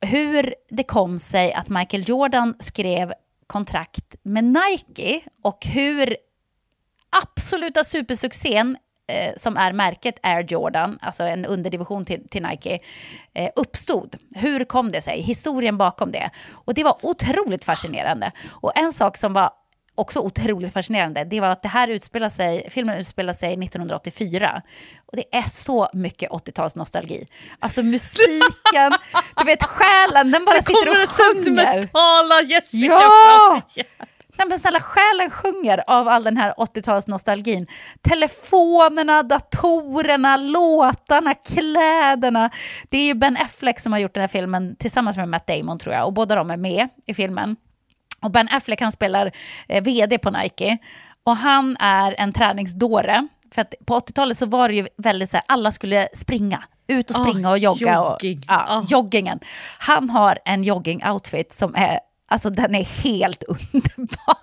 [0.10, 3.14] hur det kom sig att Michael Jordan skrev
[3.48, 6.18] kontrakt med Nike och hur
[7.24, 12.80] absoluta supersuccén eh, som är märket Air Jordan, alltså en underdivision till, till Nike,
[13.34, 14.16] eh, uppstod.
[14.36, 15.22] Hur kom det sig?
[15.22, 16.30] Historien bakom det.
[16.52, 18.32] Och det var otroligt fascinerande.
[18.52, 19.50] Och en sak som var
[19.98, 24.62] också otroligt fascinerande, det var att det här utspelar sig, filmen utspelar sig 1984.
[25.06, 27.28] Och det är så mycket 80-talsnostalgi.
[27.60, 28.92] Alltså musiken,
[29.38, 31.44] du vet själen, den bara sitter och sjunger.
[31.44, 33.52] sentimentala Jessica Ja!
[33.52, 34.08] fram igen.
[34.38, 37.68] Nej men snälla, själen sjunger av all den här 80-talsnostalgin.
[38.02, 42.50] Telefonerna, datorerna, låtarna, kläderna.
[42.90, 45.80] Det är ju Ben Affleck som har gjort den här filmen tillsammans med Matt Damon
[45.80, 46.06] tror jag.
[46.06, 47.56] Och båda de är med i filmen.
[48.22, 49.32] Och Ben Affleck han spelar
[49.68, 50.78] eh, vd på Nike.
[51.24, 53.28] Och han är en träningsdåre.
[53.54, 56.64] För att på 80-talet så var det ju väldigt så här, alla skulle springa.
[56.88, 57.96] Ut och springa och jogga.
[57.96, 58.38] jogging.
[58.40, 58.84] Och, ja, Ah.
[58.88, 59.40] joggingen.
[59.80, 64.38] Han har en jogging-outfit som är, alltså den är helt underbar.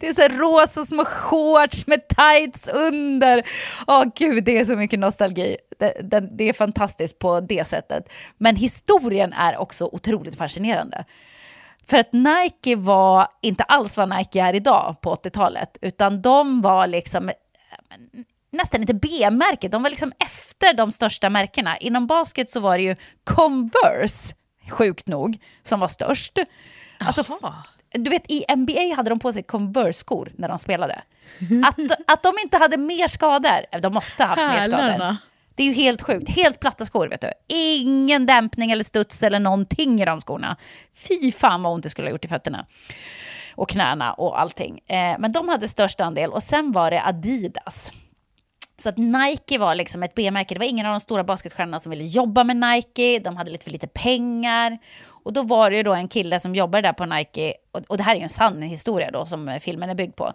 [0.00, 3.42] Det är så här rosa små shorts med tights under.
[3.86, 5.56] Åh gud, det är så mycket nostalgi.
[5.78, 8.08] Det, det, det är fantastiskt på det sättet.
[8.38, 11.04] Men historien är också otroligt fascinerande.
[11.86, 16.86] För att Nike var inte alls vad Nike är idag på 80-talet, utan de var
[16.86, 17.34] liksom eh,
[18.50, 21.76] nästan inte B-märket, de var liksom efter de största märkena.
[21.76, 24.34] Inom basket så var det ju Converse,
[24.70, 26.38] sjukt nog, som var störst.
[27.06, 27.24] Alltså,
[27.94, 31.02] du vet, i NBA hade de på sig Converse-skor när de spelade.
[31.66, 35.16] Att, att de inte hade mer skador, de måste ha haft mer skador.
[35.54, 36.28] Det är ju helt sjukt.
[36.28, 37.32] Helt platta skor, vet du.
[37.48, 40.56] Ingen dämpning eller studs eller någonting i de skorna.
[41.08, 42.66] Fy fan vad ont det skulle ha gjort i fötterna.
[43.54, 44.80] Och knäna och allting.
[44.86, 46.30] Eh, men de hade störst andel.
[46.30, 47.92] Och sen var det Adidas.
[48.78, 50.54] Så att Nike var liksom ett B-märke.
[50.54, 53.18] Det var ingen av de stora basketstjärnorna som ville jobba med Nike.
[53.18, 54.78] De hade lite för lite pengar.
[55.24, 57.54] Och då var det ju då en kille som jobbade där på Nike.
[57.72, 60.16] Och, och det här är ju en sann historia då som eh, filmen är byggd
[60.16, 60.32] på.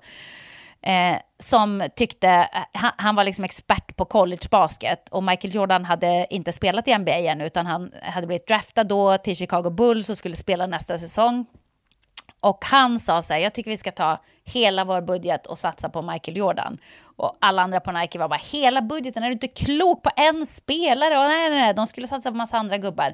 [0.82, 6.28] Eh, som tyckte, eh, han, han var liksom expert på collegebasket och Michael Jordan hade
[6.30, 10.18] inte spelat i NBA än utan han hade blivit draftad då till Chicago Bulls och
[10.18, 11.46] skulle spela nästa säsong.
[12.48, 15.90] Och han sa så här, jag tycker vi ska ta hela vår budget och satsa
[15.90, 16.78] på Michael Jordan.
[17.18, 20.46] Och alla andra på Nike var bara, hela budgeten, är du inte klok på en
[20.46, 21.18] spelare?
[21.18, 23.14] Och nej, nej, nej, de skulle satsa på massa andra gubbar.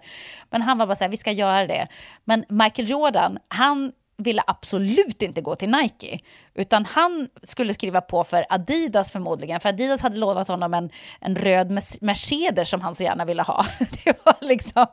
[0.49, 1.88] Men han var bara så här, vi ska göra det.
[2.23, 6.19] Men Michael Jordan, han ville absolut inte gå till Nike.
[6.53, 9.60] Utan han skulle skriva på för Adidas förmodligen.
[9.60, 10.90] För Adidas hade lovat honom en,
[11.22, 11.72] en röd
[12.02, 13.65] Mercedes som han så gärna ville ha.
[14.06, 14.88] Det var liksom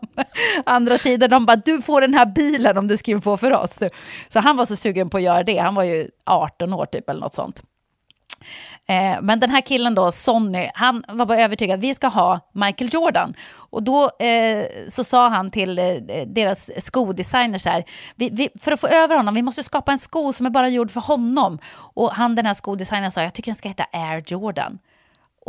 [0.67, 1.29] andra tider.
[1.29, 3.79] De bara, du får den här bilen om du skriver på för oss.
[4.29, 5.59] Så han var så sugen på att göra det.
[5.59, 7.63] Han var ju 18 år typ eller något sånt.
[8.91, 12.41] Eh, men den här killen då, Sonny, han var bara övertygad att vi ska ha
[12.53, 13.35] Michael Jordan.
[13.55, 15.95] Och då eh, så sa han till eh,
[16.27, 17.85] deras skodesigner så här,
[18.17, 20.69] vi, vi, för att få över honom, vi måste skapa en sko som är bara
[20.69, 21.59] gjord för honom.
[21.95, 24.79] Och han den här skodesignern sa, jag tycker den ska heta Air Jordan.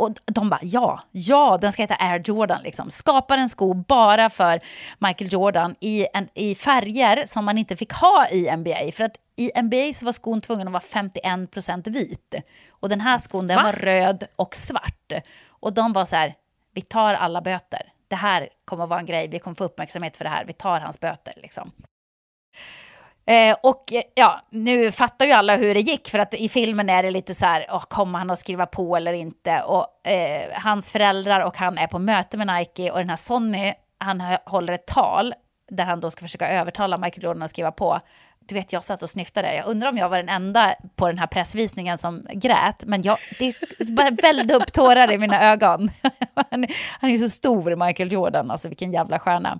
[0.02, 2.62] Och de bara, ja, ja, den ska heta Air Jordan.
[2.62, 2.90] Liksom.
[2.90, 4.60] Skapar en sko bara för
[4.98, 8.92] Michael Jordan i, en, i färger som man inte fick ha i NBA.
[8.92, 12.34] För att i NBA så var skon tvungen att vara 51% vit.
[12.70, 15.12] Och den här skon den var röd och svart.
[15.48, 16.34] Och de var så här,
[16.74, 17.92] vi tar alla böter.
[18.08, 20.52] Det här kommer att vara en grej, vi kommer få uppmärksamhet för det här, vi
[20.52, 21.34] tar hans böter.
[21.36, 21.72] Liksom.
[23.26, 26.90] Eh, och eh, ja, nu fattar ju alla hur det gick, för att i filmen
[26.90, 29.62] är det lite så här, oh, kommer han att skriva på eller inte?
[29.62, 33.72] Och eh, hans föräldrar och han är på möte med Nike och den här Sonny,
[33.98, 35.34] han håller ett tal
[35.70, 38.00] där han då ska försöka övertala Michael Jordan att skriva på
[38.46, 39.54] du vet, jag satt och snyftade.
[39.54, 42.84] Jag undrar om jag var den enda på den här pressvisningen som grät.
[42.86, 43.54] Men jag, det
[43.88, 45.88] bara vällde upp tårar i mina ögon.
[46.50, 46.66] Han,
[47.00, 48.50] han är så stor, Michael Jordan.
[48.50, 49.58] Alltså vilken jävla stjärna.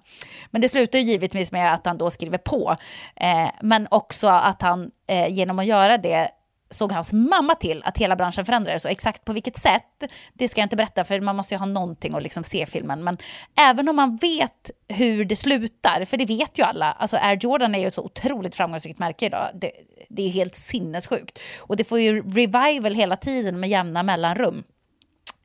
[0.51, 2.77] Men det slutar ju givetvis med att han då skriver på.
[3.17, 6.29] Eh, men också att han eh, genom att göra det
[6.73, 8.85] såg hans mamma till att hela branschen förändrades.
[8.85, 11.66] Och exakt på vilket sätt, det ska jag inte berätta för man måste ju ha
[11.66, 13.05] någonting att liksom se filmen.
[13.05, 13.19] Men
[13.61, 17.74] även om man vet hur det slutar, för det vet ju alla, alltså Air Jordan
[17.74, 19.51] är ju ett så otroligt framgångsrikt märke idag.
[19.55, 19.73] Det,
[20.09, 21.39] det är helt sinnessjukt.
[21.59, 24.65] Och det får ju revival hela tiden med jämna mellanrum.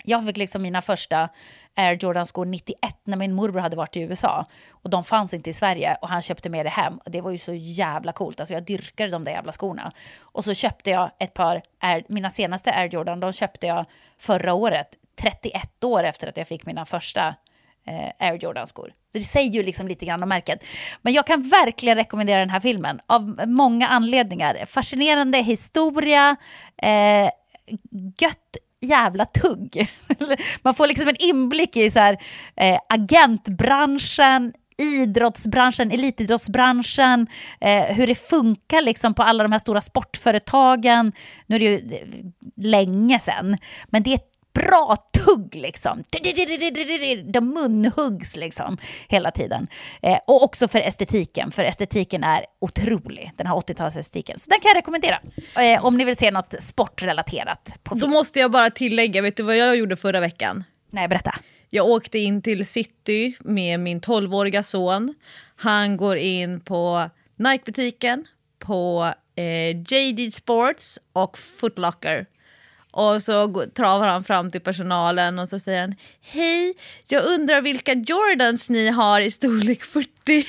[0.09, 1.29] Jag fick liksom mina första
[1.75, 4.45] Air Jordan-skor 91 när min morbror hade varit i USA.
[4.69, 6.97] Och de fanns inte i Sverige och han köpte med det hem.
[6.97, 8.39] Och det var ju så jävla coolt.
[8.39, 9.91] Alltså jag dyrkade de där jävla skorna.
[10.21, 13.85] Och så köpte jag ett par, Air, mina senaste Air Jordan, de köpte jag
[14.17, 14.87] förra året.
[15.21, 17.35] 31 år efter att jag fick mina första
[17.87, 18.93] eh, Air Jordan-skor.
[19.13, 20.63] Det säger ju liksom lite grann om märket.
[21.01, 24.65] Men jag kan verkligen rekommendera den här filmen av många anledningar.
[24.65, 26.35] Fascinerande historia,
[26.77, 27.29] eh,
[28.19, 29.87] gött jävla tugg.
[30.61, 32.17] Man får liksom en inblick i så här,
[32.55, 37.27] eh, agentbranschen, idrottsbranschen, elitidrottsbranschen,
[37.61, 41.11] eh, hur det funkar liksom på alla de här stora sportföretagen.
[41.47, 42.07] Nu är det ju eh,
[42.55, 44.19] länge sedan, men det är
[44.57, 46.03] bra tugg liksom.
[47.25, 48.77] De munhuggs liksom
[49.07, 49.67] hela tiden.
[50.01, 54.37] Eh, och också för estetiken, för estetiken är otrolig, den här 80-talsestetiken.
[54.37, 55.19] Så den kan jag rekommendera
[55.59, 57.79] eh, om ni vill se något sportrelaterat.
[57.83, 60.63] På Då måste jag bara tillägga, vet du vad jag gjorde förra veckan?
[60.91, 61.33] Nej, berätta.
[61.69, 65.13] Jag åkte in till city med min 12-åriga son.
[65.55, 68.25] Han går in på Nike-butiken,
[68.59, 72.25] på eh, JD Sports och Footlocker
[72.97, 76.73] och så travar han fram till personalen och så säger han Hej,
[77.07, 80.09] jag undrar vilka Jordans ni har i storlek 40.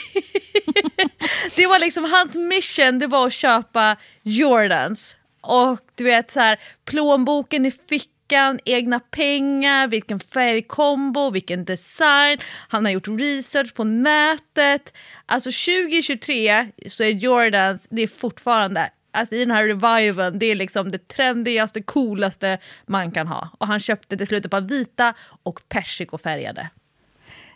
[1.56, 5.16] det var liksom hans mission, det var att köpa Jordans.
[5.40, 12.38] Och du vet så här, plånboken i fickan, egna pengar, vilken färgkombo, vilken design.
[12.68, 14.92] Han har gjort research på nätet.
[15.26, 20.54] Alltså 2023 så är Jordans, det är fortfarande alltså i den här reviven, det är
[20.54, 23.48] liksom det trendigaste, coolaste man kan ha.
[23.58, 26.70] Och han köpte till slut ett par vita och persikofärgade.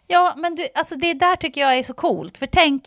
[0.06, 2.38] Ja, men du, alltså det där tycker jag är så coolt.
[2.38, 2.84] För tänk,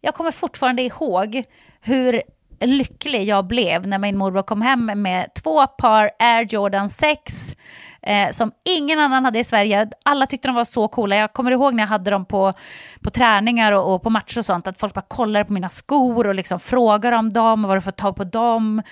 [0.00, 1.44] jag kommer fortfarande ihåg
[1.80, 2.22] hur
[2.60, 7.56] lycklig jag blev när min morbror kom hem med två par Air Jordan 6
[8.06, 9.90] eh, som ingen annan hade i Sverige.
[10.04, 11.16] Alla tyckte de var så coola.
[11.16, 12.52] Jag kommer ihåg när jag hade dem på,
[13.00, 16.26] på träningar och, och på matcher och sånt, att folk bara kollade på mina skor
[16.26, 18.82] och liksom frågade om dem och var du fått tag på dem.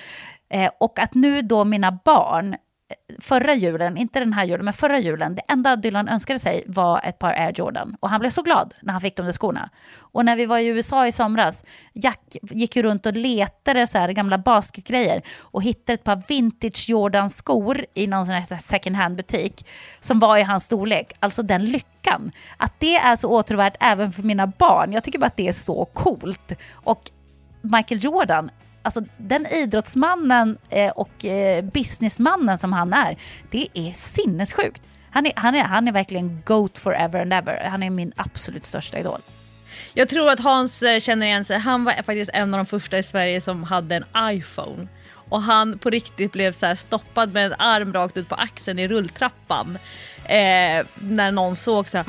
[0.51, 2.56] Eh, och att nu då mina barn
[3.19, 7.01] förra julen, inte den här julen, men förra julen, det enda Dylan önskade sig var
[7.05, 7.97] ett par Air Jordan.
[8.01, 9.70] Och han blev så glad när han fick de där skorna.
[9.98, 13.98] Och när vi var i USA i somras, Jack gick ju runt och letade så
[13.98, 19.66] här gamla basketgrejer och hittade ett par vintage Jordan-skor i någon sån här second hand-butik
[20.01, 21.12] som var i hans storlek.
[21.20, 22.32] Alltså den lyckan.
[22.56, 24.93] Att det är så åtråvärt även för mina barn.
[24.93, 26.52] Jag tycker bara att det är så coolt.
[26.73, 27.02] Och
[27.60, 28.51] Michael Jordan
[28.83, 33.17] alltså den idrottsmannen eh, och eh, businessmannen som han är,
[33.51, 34.83] det är sinnessjukt.
[35.11, 37.65] Han är, han, är, han är verkligen GOAT forever and ever.
[37.65, 39.21] Han är min absolut största idol.
[39.95, 41.59] Jag tror att Hans eh, känner igen sig.
[41.59, 44.05] Han var faktiskt en av de första i Sverige som hade en
[44.37, 44.89] iPhone.
[45.29, 48.89] Och han på riktigt blev så stoppad med en arm rakt ut på axeln i
[48.89, 49.79] rulltrappan.
[50.25, 52.07] Eh, när någon såg så här,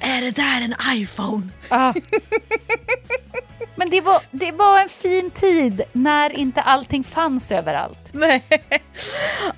[0.00, 1.48] Är det där en iPhone?
[1.68, 1.94] Ah.
[3.74, 8.10] Men det var, det var en fin tid när inte allting fanns överallt.
[8.12, 8.42] Nej.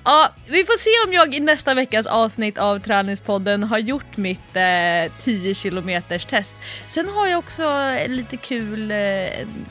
[0.03, 4.55] Ja, vi får se om jag i nästa veckas avsnitt av Träningspodden har gjort mitt
[4.55, 6.55] eh, 10 kilometers test.
[6.89, 8.97] Sen har jag också lite kul, eh,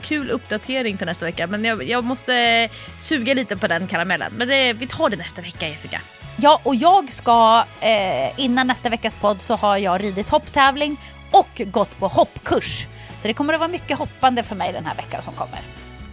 [0.03, 4.33] kul uppdatering till nästa vecka, men jag, jag måste eh, suga lite på den karamellen.
[4.37, 6.01] Men det, vi tar det nästa vecka Jessica.
[6.37, 10.97] Ja, och jag ska, eh, innan nästa veckas podd så har jag ridit hopptävling
[11.33, 12.87] och gått på hoppkurs.
[13.21, 15.61] Så det kommer att vara mycket hoppande för mig den här veckan som kommer.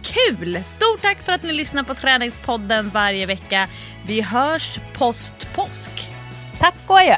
[0.02, 0.64] kul!
[0.64, 3.68] Stort tack för att ni lyssnar på Träningspodden varje vecka.
[4.06, 6.08] Vi hörs post påsk.
[6.58, 7.16] Tack och adjö.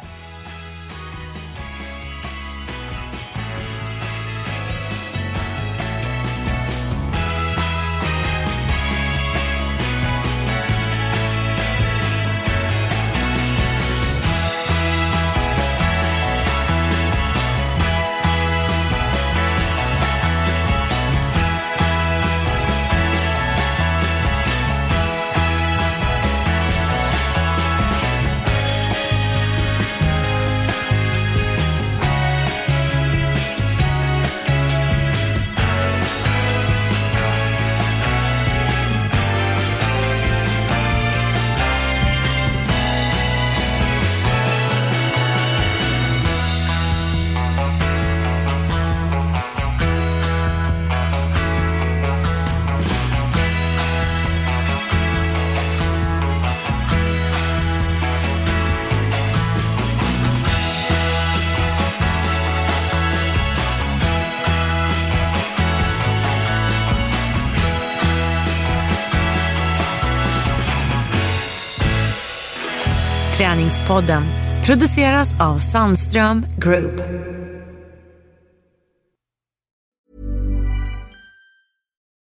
[73.53, 74.23] Träningspodden
[74.65, 77.01] produceras av Sandström Group.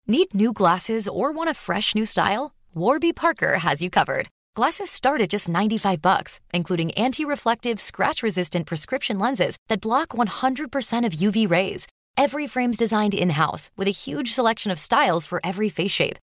[0.07, 2.51] Need new glasses or want a fresh new style?
[2.73, 4.27] Warby Parker has you covered.
[4.55, 11.11] Glasses start at just 95 bucks, including anti-reflective, scratch-resistant prescription lenses that block 100% of
[11.11, 11.87] UV rays.
[12.15, 16.19] Every frame's designed in-house with a huge selection of styles for every face shape.